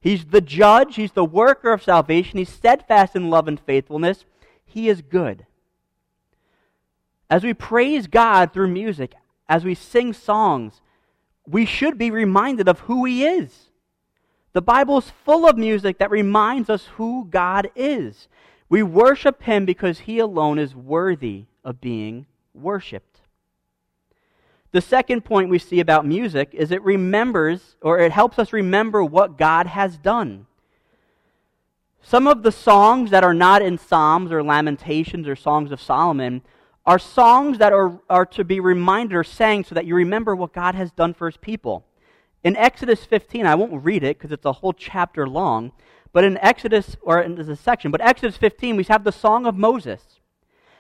He's 0.01 0.25
the 0.25 0.41
judge, 0.41 0.97
He's 0.97 1.13
the 1.13 1.27
worker 1.27 1.75
of 1.75 1.83
salvation, 1.83 2.39
He's 2.39 2.49
steadfast 2.49 3.15
in 3.15 3.29
love 3.29 3.47
and 3.47 3.61
faithfulness. 3.61 4.25
He 4.65 4.89
is 4.89 5.03
good. 5.03 5.45
As 7.29 7.45
we 7.45 7.53
praise 7.53 8.07
God 8.07 8.55
through 8.55 8.69
music, 8.69 9.13
as 9.47 9.63
we 9.63 9.75
sing 9.75 10.15
songs, 10.15 10.81
we 11.51 11.67
should 11.67 11.99
be 11.99 12.11
reminded 12.11 12.69
of 12.69 12.81
who 12.81 13.05
He 13.05 13.25
is. 13.25 13.71
The 14.53 14.63
Bible 14.63 14.99
is 14.99 15.13
full 15.25 15.49
of 15.49 15.57
music 15.57 15.99
that 15.99 16.11
reminds 16.11 16.69
us 16.69 16.87
who 16.97 17.27
God 17.31 17.71
is. 17.75 18.29
We 18.69 18.83
worship 18.83 19.43
Him 19.43 19.65
because 19.65 20.01
He 20.01 20.19
alone 20.19 20.59
is 20.59 20.75
worthy 20.75 21.45
of 21.65 21.81
being 21.81 22.27
worshiped. 22.55 23.21
The 24.73 24.81
second 24.81 25.25
point 25.25 25.51
we 25.51 25.59
see 25.59 25.81
about 25.81 26.07
music 26.07 26.51
is 26.53 26.71
it 26.71 26.83
remembers, 26.83 27.77
or 27.83 27.99
it 27.99 28.13
helps 28.13 28.39
us 28.39 28.53
remember 28.53 29.03
what 29.03 29.37
God 29.37 29.67
has 29.67 29.99
done. 29.99 30.47
Some 32.03 32.27
of 32.27 32.43
the 32.43 32.53
songs 32.53 33.11
that 33.11 33.25
are 33.25 33.35
not 33.35 33.63
in 33.63 33.79
Psalms 33.79 34.31
or 34.31 34.43
Lamentations 34.43 35.27
or 35.27 35.37
Songs 35.37 35.73
of 35.73 35.83
Solomon 35.83 36.43
are 36.91 36.99
songs 36.99 37.59
that 37.59 37.73
are, 37.73 38.01
are 38.11 38.27
to 38.27 38.43
be 38.43 38.59
reminded 38.59 39.15
or 39.15 39.23
sang 39.23 39.63
so 39.63 39.77
that 39.77 39.87
you 39.87 39.95
remember 39.95 40.35
what 40.35 40.53
God 40.53 40.75
has 40.75 40.91
done 40.91 41.15
for 41.15 41.31
his 41.31 41.37
people. 41.37 41.87
In 42.43 42.57
Exodus 42.57 43.05
15, 43.05 43.47
I 43.47 43.55
won't 43.55 43.85
read 43.85 44.03
it 44.03 44.19
because 44.19 44.33
it's 44.33 44.45
a 44.45 44.55
whole 44.55 44.73
chapter 44.73 45.25
long, 45.29 45.71
but 46.13 46.25
in 46.25 46.37
Exodus, 46.39 46.97
or 47.03 47.21
in 47.23 47.39
a 47.39 47.55
section, 47.55 47.93
but 47.93 48.01
Exodus 48.01 48.37
15, 48.37 48.75
we 48.75 48.83
have 48.83 49.05
the 49.05 49.13
Song 49.13 49.47
of 49.47 49.57
Moses. 49.57 50.03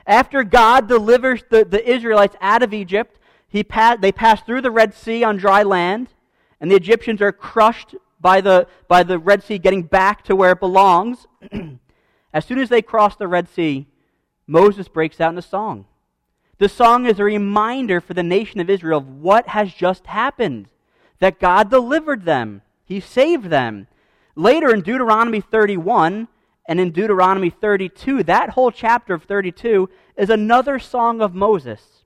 After 0.04 0.42
God 0.42 0.88
delivers 0.88 1.44
the, 1.48 1.64
the 1.64 1.88
Israelites 1.88 2.34
out 2.40 2.64
of 2.64 2.74
Egypt, 2.74 3.20
he 3.46 3.62
pa- 3.62 3.94
they 3.94 4.10
pass 4.10 4.42
through 4.42 4.62
the 4.62 4.70
Red 4.72 4.92
Sea 4.92 5.22
on 5.22 5.36
dry 5.36 5.62
land, 5.62 6.08
and 6.60 6.72
the 6.72 6.74
Egyptians 6.74 7.22
are 7.22 7.30
crushed 7.30 7.94
by 8.20 8.40
the, 8.40 8.66
by 8.88 9.04
the 9.04 9.20
Red 9.20 9.44
Sea 9.44 9.58
getting 9.58 9.84
back 9.84 10.24
to 10.24 10.34
where 10.34 10.50
it 10.50 10.58
belongs. 10.58 11.28
as 12.34 12.44
soon 12.44 12.58
as 12.58 12.68
they 12.68 12.82
cross 12.82 13.14
the 13.14 13.28
Red 13.28 13.48
Sea, 13.48 13.86
Moses 14.48 14.88
breaks 14.88 15.20
out 15.20 15.30
in 15.30 15.38
a 15.38 15.42
song. 15.42 15.86
The 16.60 16.68
song 16.68 17.06
is 17.06 17.18
a 17.18 17.24
reminder 17.24 18.02
for 18.02 18.12
the 18.12 18.22
nation 18.22 18.60
of 18.60 18.68
Israel 18.68 18.98
of 18.98 19.08
what 19.08 19.48
has 19.48 19.72
just 19.72 20.06
happened 20.06 20.68
that 21.18 21.40
God 21.40 21.70
delivered 21.70 22.26
them, 22.26 22.60
He 22.84 23.00
saved 23.00 23.46
them. 23.46 23.86
Later 24.36 24.68
in 24.74 24.82
Deuteronomy 24.82 25.40
31 25.40 26.28
and 26.68 26.78
in 26.78 26.90
Deuteronomy 26.90 27.48
32, 27.48 28.24
that 28.24 28.50
whole 28.50 28.70
chapter 28.70 29.14
of 29.14 29.22
32 29.22 29.88
is 30.18 30.28
another 30.28 30.78
song 30.78 31.22
of 31.22 31.34
Moses. 31.34 32.04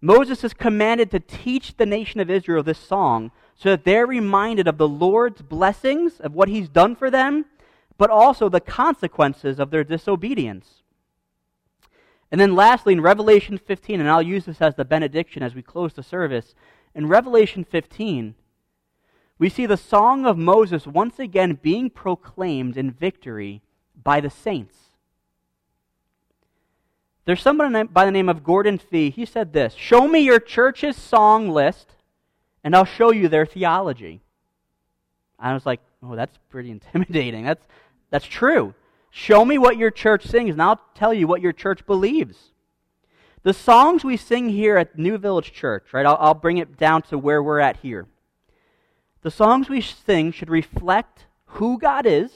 Moses 0.00 0.44
is 0.44 0.54
commanded 0.54 1.10
to 1.10 1.18
teach 1.18 1.76
the 1.76 1.86
nation 1.86 2.20
of 2.20 2.30
Israel 2.30 2.62
this 2.62 2.78
song 2.78 3.32
so 3.56 3.70
that 3.70 3.82
they're 3.82 4.06
reminded 4.06 4.68
of 4.68 4.78
the 4.78 4.86
Lord's 4.86 5.42
blessings, 5.42 6.20
of 6.20 6.32
what 6.32 6.48
he's 6.48 6.68
done 6.68 6.94
for 6.94 7.10
them, 7.10 7.44
but 7.96 8.08
also 8.08 8.48
the 8.48 8.60
consequences 8.60 9.58
of 9.58 9.72
their 9.72 9.82
disobedience. 9.82 10.84
And 12.30 12.40
then 12.40 12.54
lastly, 12.54 12.92
in 12.92 13.00
Revelation 13.00 13.58
15, 13.58 14.00
and 14.00 14.08
I'll 14.08 14.22
use 14.22 14.44
this 14.44 14.60
as 14.60 14.74
the 14.74 14.84
benediction 14.84 15.42
as 15.42 15.54
we 15.54 15.62
close 15.62 15.94
the 15.94 16.02
service, 16.02 16.54
in 16.94 17.06
Revelation 17.06 17.64
15, 17.64 18.34
we 19.38 19.48
see 19.48 19.66
the 19.66 19.76
song 19.76 20.26
of 20.26 20.36
Moses 20.36 20.86
once 20.86 21.18
again 21.18 21.58
being 21.62 21.90
proclaimed 21.90 22.76
in 22.76 22.90
victory 22.90 23.62
by 24.02 24.20
the 24.20 24.30
saints. 24.30 24.76
There's 27.24 27.42
someone 27.42 27.88
by 27.88 28.04
the 28.04 28.10
name 28.10 28.28
of 28.28 28.42
Gordon 28.42 28.78
Fee. 28.78 29.10
He 29.10 29.24
said 29.24 29.52
this 29.52 29.74
Show 29.74 30.08
me 30.08 30.20
your 30.20 30.40
church's 30.40 30.96
song 30.96 31.48
list, 31.50 31.94
and 32.64 32.74
I'll 32.74 32.84
show 32.84 33.12
you 33.12 33.28
their 33.28 33.46
theology. 33.46 34.22
I 35.38 35.54
was 35.54 35.64
like, 35.64 35.80
oh, 36.02 36.16
that's 36.16 36.36
pretty 36.48 36.70
intimidating. 36.70 37.44
That's, 37.44 37.64
that's 38.10 38.26
true. 38.26 38.74
Show 39.10 39.44
me 39.44 39.58
what 39.58 39.76
your 39.76 39.90
church 39.90 40.26
sings, 40.26 40.50
and 40.50 40.62
I'll 40.62 40.80
tell 40.94 41.14
you 41.14 41.26
what 41.26 41.40
your 41.40 41.52
church 41.52 41.86
believes. 41.86 42.52
The 43.42 43.54
songs 43.54 44.04
we 44.04 44.16
sing 44.16 44.50
here 44.50 44.76
at 44.76 44.98
New 44.98 45.16
Village 45.18 45.52
Church, 45.52 45.86
right? 45.92 46.06
I'll, 46.06 46.18
I'll 46.20 46.34
bring 46.34 46.58
it 46.58 46.76
down 46.76 47.02
to 47.02 47.18
where 47.18 47.42
we're 47.42 47.60
at 47.60 47.78
here. 47.78 48.06
The 49.22 49.30
songs 49.30 49.68
we 49.68 49.80
sing 49.80 50.32
should 50.32 50.50
reflect 50.50 51.26
who 51.46 51.78
God 51.78 52.06
is 52.06 52.30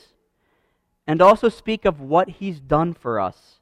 and 1.06 1.20
also 1.20 1.48
speak 1.48 1.84
of 1.84 2.00
what 2.00 2.28
He's 2.28 2.60
done 2.60 2.94
for 2.94 3.20
us 3.20 3.60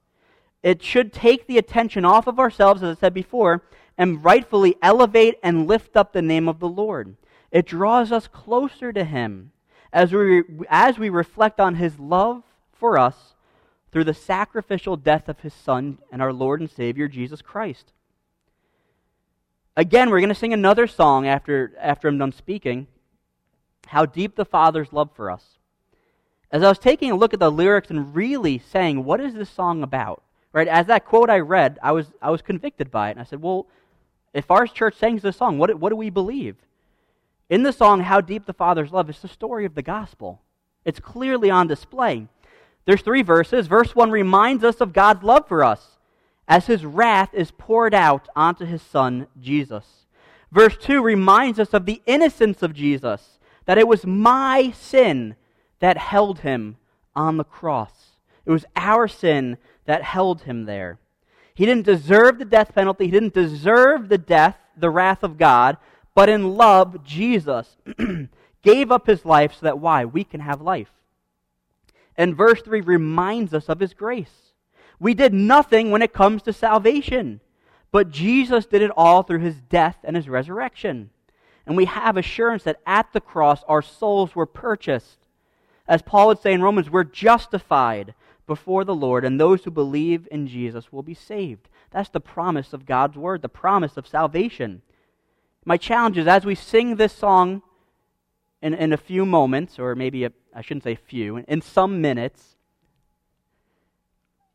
it 0.63 0.83
should 0.83 1.13
take 1.13 1.47
the 1.47 1.59
attention 1.59 2.05
off 2.05 2.27
of 2.27 2.39
ourselves, 2.39 2.83
as 2.83 2.97
I 2.97 3.01
said 3.01 3.15
before, 3.15 3.63
and 3.97 4.23
rightfully 4.25 4.77
elevate 4.83 5.39
and 5.43 5.67
lift 5.67 5.97
up 5.97 6.13
the 6.13 6.23
name 6.23 6.49
of 6.49 6.61
the 6.61 6.69
Lord. 6.69 7.17
It 7.51 7.67
draws 7.67 8.13
us 8.13 8.29
closer 8.29 8.93
to 8.93 9.05
Him 9.05 9.53
as 9.93 10.13
we, 10.13 10.45
as 10.69 10.99
we 10.99 11.09
reflect 11.09 11.61
on 11.61 11.77
His 11.77 11.99
love 11.99 12.43
for 12.81 12.99
us 12.99 13.35
through 13.93 14.05
the 14.05 14.15
sacrificial 14.15 14.97
death 14.97 15.29
of 15.29 15.41
His 15.41 15.55
Son 15.55 15.99
and 16.11 16.21
our 16.21 16.33
Lord 16.33 16.61
and 16.61 16.71
Savior, 16.71 17.07
Jesus 17.07 17.43
Christ. 17.43 17.93
Again, 19.77 20.11
we're 20.11 20.21
going 20.21 20.31
to 20.31 20.35
sing 20.35 20.53
another 20.53 20.87
song 20.87 21.27
after, 21.27 21.73
after 21.81 22.09
I'm 22.09 22.19
done 22.19 22.33
speaking 22.33 22.87
How 23.87 24.07
Deep 24.07 24.35
the 24.35 24.45
Father's 24.45 24.93
Love 24.93 25.11
for 25.15 25.31
Us. 25.31 25.45
As 26.51 26.63
I 26.63 26.69
was 26.69 26.79
taking 26.79 27.13
a 27.13 27.17
look 27.17 27.33
at 27.33 27.41
the 27.41 27.51
lyrics 27.51 27.91
and 27.91 28.15
really 28.15 28.59
saying, 28.59 29.05
what 29.05 29.21
is 29.21 29.35
this 29.35 29.51
song 29.51 29.83
about? 29.83 30.23
Right? 30.53 30.67
As 30.67 30.87
that 30.87 31.05
quote 31.05 31.31
I 31.31 31.39
read, 31.39 31.79
I 31.83 31.93
was, 31.93 32.07
I 32.21 32.31
was 32.31 32.43
convicted 32.43 32.91
by 32.91 33.09
it. 33.09 33.13
And 33.13 33.21
I 33.21 33.25
said, 33.25 33.41
well, 33.41 33.69
if 34.35 34.51
our 34.51 34.67
church 34.67 34.97
sings 34.97 35.23
this 35.23 35.37
song, 35.37 35.59
what, 35.59 35.73
what 35.79 35.91
do 35.91 35.97
we 35.97 36.11
believe? 36.11 36.57
In 37.49 37.63
the 37.63 37.73
song, 37.73 38.01
How 38.01 38.21
Deep 38.21 38.47
the 38.47 38.53
Father's 38.53 38.93
Love, 38.93 39.09
it's 39.09 39.21
the 39.21 39.29
story 39.29 39.65
of 39.65 39.75
the 39.75 39.83
gospel. 39.83 40.41
It's 40.85 41.01
clearly 41.01 41.51
on 41.51 41.67
display. 41.67 42.27
There's 42.91 43.03
three 43.03 43.23
verses. 43.23 43.69
Verse 43.69 43.95
1 43.95 44.11
reminds 44.11 44.65
us 44.65 44.81
of 44.81 44.93
God's 44.93 45.23
love 45.23 45.47
for 45.47 45.63
us 45.63 45.97
as 46.49 46.67
his 46.67 46.85
wrath 46.85 47.33
is 47.33 47.53
poured 47.53 47.95
out 47.95 48.27
onto 48.35 48.65
his 48.65 48.83
son, 48.83 49.29
Jesus. 49.41 50.07
Verse 50.51 50.77
2 50.77 51.01
reminds 51.01 51.61
us 51.61 51.73
of 51.73 51.87
the 51.87 52.03
innocence 52.05 52.65
of 52.65 52.75
Jesus, 52.75 53.39
that 53.67 53.79
it 53.79 53.87
was 53.87 54.05
my 54.05 54.73
sin 54.73 55.37
that 55.79 55.99
held 55.99 56.41
him 56.41 56.79
on 57.15 57.37
the 57.37 57.45
cross. 57.45 58.17
It 58.45 58.51
was 58.51 58.65
our 58.75 59.07
sin 59.07 59.59
that 59.85 60.03
held 60.03 60.43
him 60.43 60.65
there. 60.65 60.99
He 61.55 61.67
didn't 61.67 61.87
deserve 61.87 62.41
the 62.41 62.45
death 62.45 62.75
penalty, 62.75 63.05
he 63.05 63.13
didn't 63.13 63.35
deserve 63.35 64.09
the 64.09 64.19
death, 64.19 64.57
the 64.77 64.91
wrath 64.91 65.23
of 65.23 65.39
God, 65.39 65.77
but 66.13 66.29
in 66.29 66.57
love, 66.57 67.05
Jesus 67.05 67.77
gave 68.65 68.91
up 68.91 69.07
his 69.07 69.25
life 69.25 69.53
so 69.53 69.67
that 69.67 69.79
why? 69.79 70.05
We 70.05 70.25
can 70.25 70.41
have 70.41 70.61
life. 70.61 70.91
And 72.21 72.37
verse 72.37 72.61
3 72.61 72.83
reminds 72.83 73.55
us 73.55 73.71
of 73.71 73.81
his 73.81 73.95
grace. 73.95 74.53
We 74.99 75.15
did 75.15 75.33
nothing 75.33 75.91
when 75.91 76.03
it 76.03 76.13
comes 76.13 76.43
to 76.43 76.53
salvation, 76.53 77.41
but 77.93 78.11
Jesus 78.11 78.67
did 78.67 78.83
it 78.83 78.91
all 78.95 79.23
through 79.23 79.39
his 79.39 79.63
death 79.63 79.97
and 80.05 80.15
his 80.15 80.29
resurrection. 80.29 81.09
And 81.65 81.79
we 81.79 81.87
have 81.87 82.19
assurance 82.19 82.63
that 82.65 82.83
at 82.87 83.11
the 83.15 83.23
cross 83.23 83.63
our 83.67 83.81
souls 83.81 84.37
were 84.37 84.45
purchased. 84.45 85.17
As 85.89 86.03
Paul 86.03 86.27
would 86.27 86.41
say 86.41 86.53
in 86.53 86.61
Romans, 86.61 86.91
we're 86.91 87.05
justified 87.05 88.13
before 88.47 88.85
the 88.85 88.95
Lord, 88.95 89.25
and 89.25 89.41
those 89.41 89.65
who 89.65 89.71
believe 89.71 90.29
in 90.31 90.47
Jesus 90.47 90.93
will 90.93 91.03
be 91.03 91.15
saved. 91.15 91.71
That's 91.91 92.11
the 92.11 92.21
promise 92.21 92.75
of 92.75 92.85
God's 92.85 93.17
word, 93.17 93.41
the 93.41 93.49
promise 93.49 93.97
of 93.97 94.07
salvation. 94.07 94.83
My 95.65 95.79
challenge 95.79 96.19
is 96.19 96.27
as 96.27 96.45
we 96.45 96.55
sing 96.55 96.97
this 96.97 97.15
song 97.15 97.63
in, 98.63 98.75
in 98.75 98.93
a 98.93 98.97
few 98.97 99.25
moments, 99.25 99.79
or 99.79 99.95
maybe 99.95 100.27
I 100.55 100.63
shouldn't 100.63 100.85
say 100.85 100.95
few, 100.95 101.39
in 101.39 101.63
some 101.63 102.01
minutes, 102.01 102.57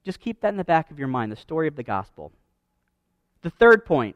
just 0.04 0.20
keep 0.20 0.42
that 0.42 0.50
in 0.50 0.58
the 0.58 0.64
back 0.64 0.92
of 0.92 1.00
your 1.00 1.08
mind 1.08 1.32
the 1.32 1.36
story 1.36 1.68
of 1.68 1.76
the 1.76 1.84
gospel. 1.84 2.32
The 3.42 3.50
third 3.50 3.86
point 3.86 4.16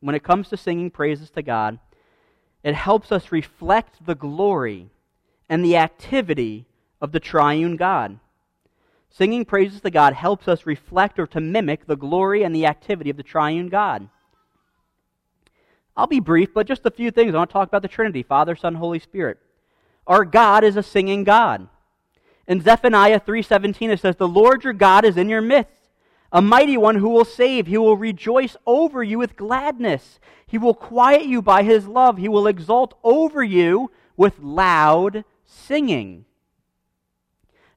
when 0.00 0.14
it 0.14 0.22
comes 0.22 0.48
to 0.48 0.56
singing 0.56 0.90
praises 0.90 1.30
to 1.30 1.42
God, 1.42 1.78
it 2.62 2.74
helps 2.74 3.10
us 3.10 3.32
reflect 3.32 4.04
the 4.04 4.14
glory 4.14 4.90
and 5.48 5.64
the 5.64 5.76
activity 5.76 6.66
of 7.00 7.12
the 7.12 7.20
triune 7.20 7.76
God. 7.76 8.18
Singing 9.10 9.44
praises 9.44 9.80
to 9.80 9.90
God 9.90 10.12
helps 10.12 10.46
us 10.46 10.66
reflect 10.66 11.18
or 11.18 11.26
to 11.28 11.40
mimic 11.40 11.86
the 11.86 11.96
glory 11.96 12.42
and 12.44 12.54
the 12.54 12.66
activity 12.66 13.10
of 13.10 13.16
the 13.16 13.22
triune 13.22 13.68
God. 13.68 14.08
I'll 15.98 16.06
be 16.06 16.20
brief, 16.20 16.54
but 16.54 16.68
just 16.68 16.86
a 16.86 16.92
few 16.92 17.10
things. 17.10 17.34
I 17.34 17.38
want 17.38 17.50
to 17.50 17.52
talk 17.52 17.66
about 17.66 17.82
the 17.82 17.88
Trinity 17.88 18.22
Father, 18.22 18.54
Son, 18.54 18.76
Holy 18.76 19.00
Spirit. 19.00 19.38
Our 20.06 20.24
God 20.24 20.62
is 20.62 20.76
a 20.76 20.82
singing 20.82 21.24
God. 21.24 21.68
In 22.46 22.60
Zephaniah 22.60 23.18
3:17 23.18 23.90
it 23.90 23.98
says, 23.98 24.14
"The 24.14 24.28
Lord 24.28 24.62
your 24.62 24.72
God 24.72 25.04
is 25.04 25.16
in 25.16 25.28
your 25.28 25.42
midst, 25.42 25.90
a 26.30 26.40
mighty 26.40 26.76
one 26.76 26.94
who 26.94 27.08
will 27.08 27.24
save. 27.24 27.66
He 27.66 27.76
will 27.76 27.96
rejoice 27.96 28.56
over 28.64 29.02
you 29.02 29.18
with 29.18 29.36
gladness. 29.36 30.20
He 30.46 30.56
will 30.56 30.72
quiet 30.72 31.26
you 31.26 31.42
by 31.42 31.64
his 31.64 31.88
love. 31.88 32.16
He 32.16 32.28
will 32.28 32.46
exult 32.46 32.94
over 33.02 33.42
you 33.42 33.90
with 34.16 34.38
loud 34.38 35.24
singing." 35.44 36.26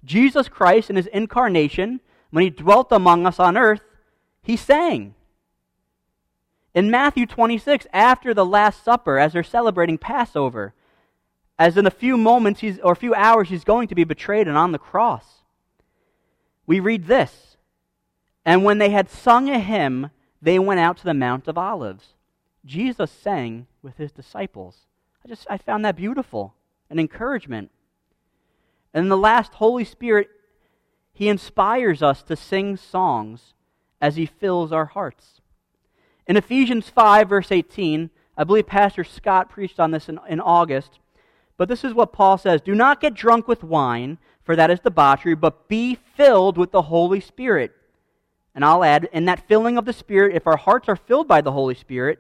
Jesus 0.06 0.48
Christ 0.48 0.92
in 0.92 0.96
his 0.96 1.08
incarnation, 1.08 2.02
when 2.30 2.44
he 2.44 2.50
dwelt 2.52 2.92
among 2.92 3.26
us 3.26 3.40
on 3.40 3.58
earth, 3.58 3.82
he 4.44 4.56
sang. 4.56 5.16
In 6.74 6.90
Matthew 6.90 7.26
26, 7.26 7.86
after 7.92 8.34
the 8.34 8.46
Last 8.46 8.84
Supper, 8.84 9.20
as 9.20 9.34
they're 9.34 9.44
celebrating 9.44 9.98
Passover, 9.98 10.74
as 11.60 11.78
in 11.78 11.86
a 11.86 11.92
few 11.92 12.18
moments 12.18 12.62
he's, 12.62 12.80
or 12.80 12.94
a 12.94 12.98
few 12.98 13.14
hours 13.14 13.50
he's 13.50 13.64
going 13.64 13.88
to 13.90 13.96
be 13.96 14.04
betrayed 14.04 14.48
and 14.48 14.58
on 14.58 14.72
the 14.72 14.80
cross, 14.80 15.44
we 16.66 16.80
read 16.80 17.08
this 17.08 17.58
And 18.46 18.64
when 18.64 18.78
they 18.78 18.90
had 18.90 19.10
sung 19.10 19.50
a 19.50 19.60
hymn, 19.60 20.12
they 20.42 20.58
went 20.58 20.80
out 20.80 20.98
to 20.98 21.04
the 21.04 21.14
Mount 21.14 21.48
of 21.48 21.58
Olives. 21.58 22.14
Jesus 22.66 23.12
sang 23.12 23.68
with 23.82 23.98
his 23.98 24.12
disciples. 24.12 24.88
I 25.26 25.28
just 25.28 25.46
I 25.50 25.58
found 25.58 25.84
that 25.84 25.96
beautiful, 25.96 26.56
an 26.90 27.00
encouragement. 27.00 27.70
And 28.94 29.04
in 29.04 29.10
the 29.10 29.18
last, 29.18 29.56
Holy 29.56 29.84
Spirit, 29.84 30.30
he 31.14 31.28
inspires 31.28 32.02
us 32.02 32.24
to 32.24 32.36
sing 32.36 32.78
songs 32.78 33.54
as 34.00 34.16
he 34.16 34.26
fills 34.26 34.72
our 34.72 34.86
hearts. 34.86 35.41
In 36.32 36.38
Ephesians 36.38 36.88
5, 36.88 37.28
verse 37.28 37.52
18, 37.52 38.10
I 38.38 38.46
believe 38.46 38.66
Pastor 38.66 39.04
Scott 39.04 39.50
preached 39.50 39.82
on 39.82 39.92
this 39.92 40.08
in, 40.08 40.18
in 40.30 40.40
August, 40.40 41.00
but 41.58 41.68
this 41.68 41.84
is 41.84 41.94
what 41.94 42.14
Paul 42.14 42.38
says 42.38 42.62
Do 42.62 42.74
not 42.74 43.02
get 43.02 43.14
drunk 43.14 43.50
with 43.50 43.66
wine, 43.66 44.18
for 44.42 44.56
that 44.56 44.72
is 44.72 44.80
debauchery, 44.80 45.36
but 45.36 45.68
be 45.68 45.94
filled 45.94 46.58
with 46.58 46.72
the 46.72 46.84
Holy 46.84 47.20
Spirit. 47.20 47.74
And 48.56 48.64
I'll 48.64 48.86
add, 48.86 49.10
in 49.12 49.26
that 49.26 49.46
filling 49.46 49.78
of 49.78 49.84
the 49.84 49.92
Spirit, 49.92 50.34
if 50.34 50.48
our 50.48 50.56
hearts 50.56 50.88
are 50.88 50.96
filled 50.96 51.28
by 51.28 51.42
the 51.42 51.52
Holy 51.52 51.76
Spirit, 51.76 52.20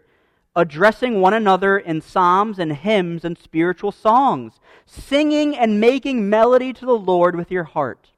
addressing 0.57 1.21
one 1.21 1.33
another 1.33 1.77
in 1.77 2.01
psalms 2.01 2.59
and 2.59 2.73
hymns 2.73 3.23
and 3.23 3.37
spiritual 3.37 3.93
songs, 3.93 4.59
singing 4.85 5.55
and 5.55 5.79
making 5.79 6.29
melody 6.29 6.73
to 6.73 6.85
the 6.85 6.97
Lord 6.97 7.37
with 7.37 7.49
your 7.49 7.63
heart 7.63 8.09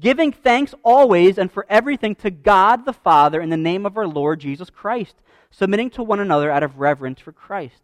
giving 0.00 0.32
thanks 0.32 0.74
always 0.82 1.38
and 1.38 1.50
for 1.50 1.66
everything 1.68 2.14
to 2.16 2.30
God 2.30 2.84
the 2.84 2.92
Father 2.92 3.40
in 3.40 3.50
the 3.50 3.56
name 3.56 3.86
of 3.86 3.96
our 3.96 4.06
Lord 4.06 4.40
Jesus 4.40 4.70
Christ, 4.70 5.14
submitting 5.50 5.90
to 5.90 6.02
one 6.02 6.20
another 6.20 6.50
out 6.50 6.62
of 6.62 6.78
reverence 6.78 7.20
for 7.20 7.32
Christ. 7.32 7.82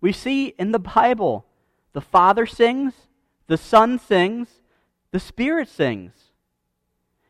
We 0.00 0.12
see 0.12 0.54
in 0.58 0.72
the 0.72 0.78
Bible 0.78 1.44
the 1.92 2.00
Father 2.00 2.46
sings, 2.46 2.94
the 3.48 3.56
Son 3.56 3.98
sings, 3.98 4.48
the 5.10 5.20
Spirit 5.20 5.68
sings. 5.68 6.12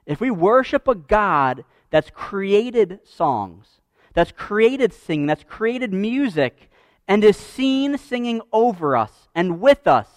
If 0.07 0.21
we 0.21 0.31
worship 0.31 0.87
a 0.87 0.95
God 0.95 1.65
that's 1.91 2.11
created 2.11 3.01
songs, 3.05 3.81
that's 4.13 4.33
created 4.33 4.93
singing, 4.93 5.27
that's 5.27 5.45
created 5.45 5.93
music, 5.93 6.71
and 7.09 7.25
is 7.25 7.37
seen 7.37 7.97
singing 7.97 8.41
over 8.53 8.97
us 8.97 9.29
and 9.35 9.61
with 9.61 9.87
us, 9.87 10.09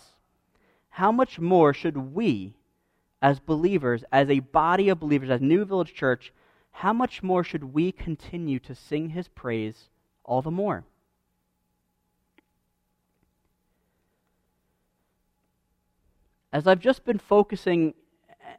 how 0.89 1.11
much 1.11 1.39
more 1.39 1.73
should 1.73 1.97
we? 1.97 2.55
As 3.23 3.39
believers, 3.39 4.03
as 4.11 4.29
a 4.29 4.39
body 4.39 4.89
of 4.89 4.99
believers, 4.99 5.29
as 5.29 5.39
New 5.39 5.63
Village 5.63 5.93
Church, 5.93 6.33
how 6.71 6.91
much 6.91 7.23
more 7.23 7.41
should 7.41 7.63
we 7.73 7.93
continue 7.93 8.59
to 8.59 8.75
sing 8.75 9.09
his 9.11 9.29
praise 9.29 9.87
all 10.25 10.41
the 10.41 10.51
more? 10.51 10.83
As 16.51 16.67
I've 16.67 16.81
just 16.81 17.05
been 17.05 17.17
focusing 17.17 17.93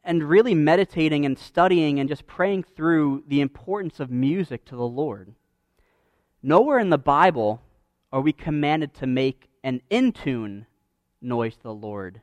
and 0.03 0.25
really 0.25 0.55
meditating 0.55 1.27
and 1.27 1.39
studying 1.39 2.01
and 2.01 2.09
just 2.09 2.27
praying 2.27 2.65
through 2.65 3.25
the 3.29 3.43
importance 3.43 4.01
of 4.01 4.11
music 4.11 4.65
to 4.65 4.77
the 4.77 4.87
Lord, 4.87 5.35
nowhere 6.43 6.79
in 6.79 6.89
the 6.89 6.99
Bible 6.99 7.61
are 8.11 8.23
we 8.23 8.33
commanded 8.33 8.95
to 8.95 9.07
make 9.07 9.49
an 9.63 9.83
in 9.91 10.13
tune 10.13 10.67
noise 11.21 11.55
to 11.57 11.63
the 11.65 11.75
Lord 11.75 12.23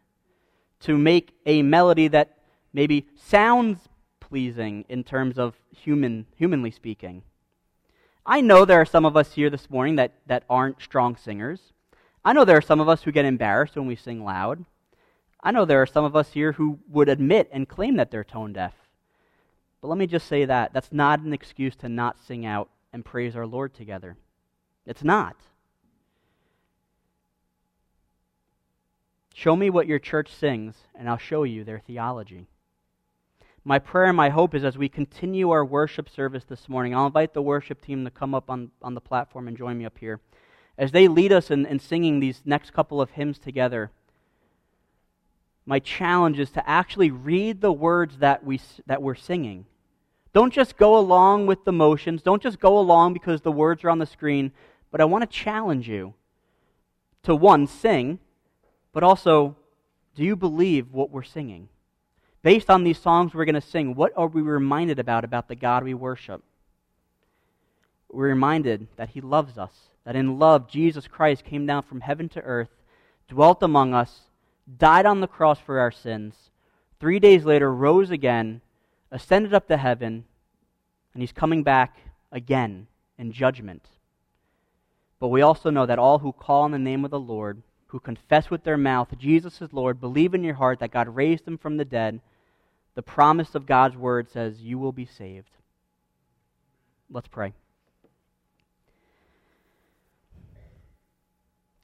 to 0.81 0.97
make 0.97 1.33
a 1.45 1.61
melody 1.61 2.07
that 2.09 2.37
maybe 2.73 3.07
sounds 3.15 3.79
pleasing 4.19 4.85
in 4.89 5.03
terms 5.03 5.37
of 5.37 5.55
human, 5.75 6.25
humanly 6.35 6.71
speaking. 6.71 7.23
I 8.25 8.41
know 8.41 8.65
there 8.65 8.79
are 8.79 8.85
some 8.85 9.05
of 9.05 9.17
us 9.17 9.33
here 9.33 9.49
this 9.49 9.69
morning 9.69 9.95
that, 9.95 10.13
that 10.27 10.43
aren't 10.49 10.81
strong 10.81 11.15
singers. 11.15 11.73
I 12.23 12.33
know 12.33 12.45
there 12.45 12.57
are 12.57 12.61
some 12.61 12.79
of 12.79 12.87
us 12.87 13.03
who 13.03 13.11
get 13.11 13.25
embarrassed 13.25 13.75
when 13.75 13.87
we 13.87 13.95
sing 13.95 14.23
loud. 14.23 14.63
I 15.43 15.51
know 15.51 15.65
there 15.65 15.81
are 15.81 15.87
some 15.87 16.05
of 16.05 16.15
us 16.15 16.33
here 16.33 16.51
who 16.53 16.79
would 16.87 17.09
admit 17.09 17.49
and 17.51 17.67
claim 17.67 17.97
that 17.97 18.11
they're 18.11 18.23
tone 18.23 18.53
deaf. 18.53 18.73
But 19.81 19.87
let 19.87 19.97
me 19.97 20.05
just 20.05 20.27
say 20.27 20.45
that 20.45 20.71
that's 20.73 20.91
not 20.91 21.21
an 21.21 21.33
excuse 21.33 21.75
to 21.77 21.89
not 21.89 22.19
sing 22.19 22.45
out 22.45 22.69
and 22.93 23.03
praise 23.03 23.35
our 23.35 23.47
Lord 23.47 23.73
together. 23.73 24.17
It's 24.85 25.03
not. 25.03 25.35
Show 29.33 29.55
me 29.55 29.69
what 29.69 29.87
your 29.87 29.99
church 29.99 30.33
sings, 30.33 30.75
and 30.93 31.09
I'll 31.09 31.17
show 31.17 31.43
you 31.43 31.63
their 31.63 31.79
theology. 31.79 32.47
My 33.63 33.79
prayer 33.79 34.05
and 34.05 34.17
my 34.17 34.29
hope 34.29 34.53
is 34.55 34.63
as 34.63 34.77
we 34.77 34.89
continue 34.89 35.51
our 35.51 35.63
worship 35.63 36.09
service 36.09 36.43
this 36.43 36.67
morning, 36.67 36.95
I'll 36.95 37.05
invite 37.05 37.33
the 37.33 37.41
worship 37.41 37.81
team 37.81 38.03
to 38.03 38.11
come 38.11 38.33
up 38.33 38.49
on, 38.49 38.71
on 38.81 38.93
the 38.93 39.01
platform 39.01 39.47
and 39.47 39.55
join 39.55 39.77
me 39.77 39.85
up 39.85 39.99
here. 39.99 40.19
As 40.77 40.91
they 40.91 41.07
lead 41.07 41.31
us 41.31 41.51
in, 41.51 41.65
in 41.65 41.79
singing 41.79 42.19
these 42.19 42.41
next 42.43 42.73
couple 42.73 42.99
of 42.99 43.11
hymns 43.11 43.37
together, 43.37 43.91
my 45.65 45.79
challenge 45.79 46.39
is 46.39 46.49
to 46.51 46.69
actually 46.69 47.11
read 47.11 47.61
the 47.61 47.71
words 47.71 48.17
that, 48.17 48.43
we, 48.43 48.59
that 48.87 49.01
we're 49.01 49.15
singing. 49.15 49.65
Don't 50.33 50.51
just 50.51 50.75
go 50.75 50.97
along 50.97 51.45
with 51.45 51.63
the 51.65 51.71
motions. 51.71 52.23
Don't 52.23 52.41
just 52.41 52.59
go 52.59 52.79
along 52.79 53.13
because 53.13 53.41
the 53.41 53.51
words 53.51 53.83
are 53.83 53.89
on 53.89 53.99
the 53.99 54.05
screen. 54.05 54.51
But 54.89 55.01
I 55.01 55.05
want 55.05 55.21
to 55.21 55.27
challenge 55.27 55.87
you 55.87 56.15
to 57.23 57.35
one, 57.35 57.67
sing 57.67 58.19
but 58.93 59.03
also, 59.03 59.55
do 60.15 60.23
you 60.23 60.35
believe 60.35 60.91
what 60.91 61.11
we're 61.11 61.23
singing? 61.23 61.69
Based 62.43 62.69
on 62.69 62.83
these 62.83 62.99
songs 62.99 63.33
we're 63.33 63.45
going 63.45 63.55
to 63.55 63.61
sing, 63.61 63.95
what 63.95 64.11
are 64.17 64.27
we 64.27 64.41
reminded 64.41 64.99
about 64.99 65.23
about 65.23 65.47
the 65.47 65.55
God 65.55 65.83
we 65.83 65.93
worship? 65.93 66.43
We're 68.09 68.27
reminded 68.27 68.87
that 68.97 69.09
He 69.09 69.21
loves 69.21 69.57
us, 69.57 69.73
that 70.05 70.15
in 70.15 70.39
love 70.39 70.69
Jesus 70.69 71.07
Christ 71.07 71.45
came 71.45 71.65
down 71.65 71.83
from 71.83 72.01
heaven 72.01 72.27
to 72.29 72.41
earth, 72.41 72.69
dwelt 73.29 73.63
among 73.63 73.93
us, 73.93 74.21
died 74.77 75.05
on 75.05 75.21
the 75.21 75.27
cross 75.27 75.59
for 75.59 75.79
our 75.79 75.91
sins, 75.91 76.35
three 76.99 77.19
days 77.19 77.45
later 77.45 77.73
rose 77.73 78.11
again, 78.11 78.61
ascended 79.11 79.53
up 79.53 79.67
to 79.67 79.77
heaven, 79.77 80.25
and 81.13 81.21
he's 81.21 81.31
coming 81.31 81.63
back 81.63 81.97
again 82.31 82.87
in 83.17 83.31
judgment. 83.31 83.85
But 85.19 85.27
we 85.27 85.41
also 85.41 85.69
know 85.69 85.85
that 85.85 85.99
all 85.99 86.19
who 86.19 86.31
call 86.31 86.63
on 86.63 86.71
the 86.71 86.79
name 86.79 87.05
of 87.05 87.11
the 87.11 87.19
Lord, 87.19 87.61
who 87.91 87.99
confess 87.99 88.49
with 88.49 88.63
their 88.63 88.77
mouth 88.77 89.09
Jesus 89.17 89.61
is 89.61 89.73
Lord, 89.73 89.99
believe 89.99 90.33
in 90.33 90.43
your 90.43 90.55
heart 90.55 90.79
that 90.79 90.91
God 90.91 91.13
raised 91.13 91.45
him 91.45 91.57
from 91.57 91.75
the 91.75 91.85
dead, 91.85 92.21
the 92.95 93.01
promise 93.01 93.53
of 93.53 93.65
God's 93.65 93.97
word 93.97 94.29
says, 94.29 94.61
You 94.61 94.79
will 94.79 94.93
be 94.93 95.05
saved. 95.05 95.49
Let's 97.09 97.27
pray. 97.27 97.53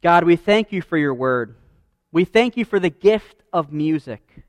God, 0.01 0.23
we 0.23 0.37
thank 0.37 0.71
you 0.71 0.81
for 0.81 0.97
your 0.97 1.13
word. 1.13 1.55
We 2.13 2.23
thank 2.23 2.55
you 2.55 2.63
for 2.63 2.79
the 2.79 2.89
gift 2.89 3.43
of 3.51 3.73
music. 3.73 4.43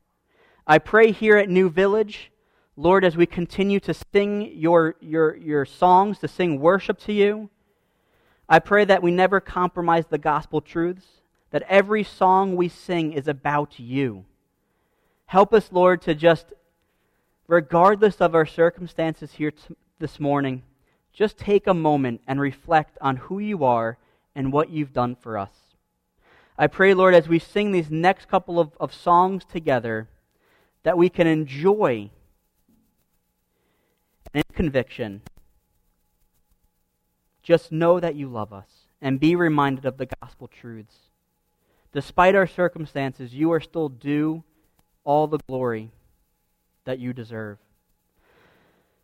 I 0.64 0.78
pray 0.78 1.10
here 1.10 1.36
at 1.36 1.48
New 1.48 1.70
Village, 1.70 2.30
Lord, 2.76 3.04
as 3.04 3.16
we 3.16 3.26
continue 3.26 3.80
to 3.80 3.94
sing 4.12 4.52
your, 4.54 4.94
your, 5.00 5.34
your 5.34 5.64
songs, 5.64 6.18
to 6.20 6.28
sing 6.28 6.60
worship 6.60 7.00
to 7.00 7.12
you, 7.12 7.50
I 8.48 8.60
pray 8.60 8.84
that 8.84 9.02
we 9.02 9.10
never 9.10 9.40
compromise 9.40 10.06
the 10.06 10.18
gospel 10.18 10.60
truths, 10.60 11.06
that 11.50 11.62
every 11.68 12.04
song 12.04 12.56
we 12.56 12.68
sing 12.68 13.12
is 13.12 13.28
about 13.28 13.78
you. 13.78 14.24
Help 15.26 15.52
us, 15.52 15.70
Lord, 15.72 16.02
to 16.02 16.14
just, 16.14 16.52
regardless 17.46 18.20
of 18.20 18.34
our 18.34 18.46
circumstances 18.46 19.32
here 19.32 19.50
t- 19.50 19.74
this 19.98 20.20
morning, 20.20 20.62
just 21.12 21.38
take 21.38 21.66
a 21.66 21.74
moment 21.74 22.20
and 22.26 22.40
reflect 22.40 22.96
on 23.00 23.16
who 23.16 23.38
you 23.38 23.64
are 23.64 23.98
and 24.34 24.52
what 24.52 24.70
you've 24.70 24.92
done 24.92 25.16
for 25.16 25.36
us. 25.36 25.50
I 26.56 26.66
pray, 26.66 26.94
Lord, 26.94 27.14
as 27.14 27.28
we 27.28 27.38
sing 27.38 27.72
these 27.72 27.90
next 27.90 28.28
couple 28.28 28.58
of, 28.58 28.70
of 28.80 28.92
songs 28.92 29.44
together, 29.44 30.08
that 30.82 30.98
we 30.98 31.08
can 31.08 31.26
enjoy 31.26 32.10
in 34.34 34.42
conviction. 34.52 35.22
Just 37.42 37.72
know 37.72 38.00
that 38.00 38.14
you 38.14 38.28
love 38.28 38.52
us 38.52 38.86
and 39.00 39.20
be 39.20 39.34
reminded 39.34 39.84
of 39.84 39.98
the 39.98 40.06
gospel 40.20 40.48
truths. 40.48 41.07
Despite 41.92 42.34
our 42.34 42.46
circumstances, 42.46 43.34
you 43.34 43.52
are 43.52 43.60
still 43.60 43.88
due 43.88 44.44
all 45.04 45.26
the 45.26 45.38
glory 45.48 45.90
that 46.84 46.98
you 46.98 47.12
deserve. 47.12 47.58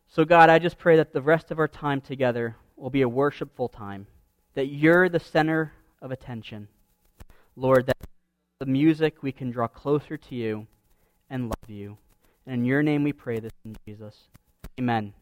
So, 0.09 0.25
God, 0.25 0.51
I 0.51 0.59
just 0.59 0.79
pray 0.79 0.97
that 0.97 1.13
the 1.13 1.23
rest 1.23 1.51
of 1.51 1.59
our 1.59 1.69
time 1.69 2.01
together 2.01 2.57
will 2.77 2.91
be 2.91 3.03
a 3.03 3.09
worshipful 3.09 3.69
time, 3.69 4.07
that 4.55 4.67
you're 4.67 5.09
the 5.09 5.21
center 5.21 5.73
of 6.01 6.11
attention. 6.11 6.69
Lord, 7.57 7.87
that 7.87 7.97
the 8.61 8.67
music 8.67 9.23
we 9.23 9.33
can 9.33 9.51
draw 9.51 9.67
closer 9.67 10.17
to 10.17 10.35
you 10.35 10.67
and 11.31 11.45
love 11.45 11.69
you. 11.69 11.99
And 12.47 12.61
in 12.61 12.65
your 12.65 12.83
name 12.83 13.03
we 13.03 13.13
pray 13.13 13.41
this 13.41 13.53
in 13.65 13.77
Jesus. 13.87 14.29
Amen. 14.79 15.15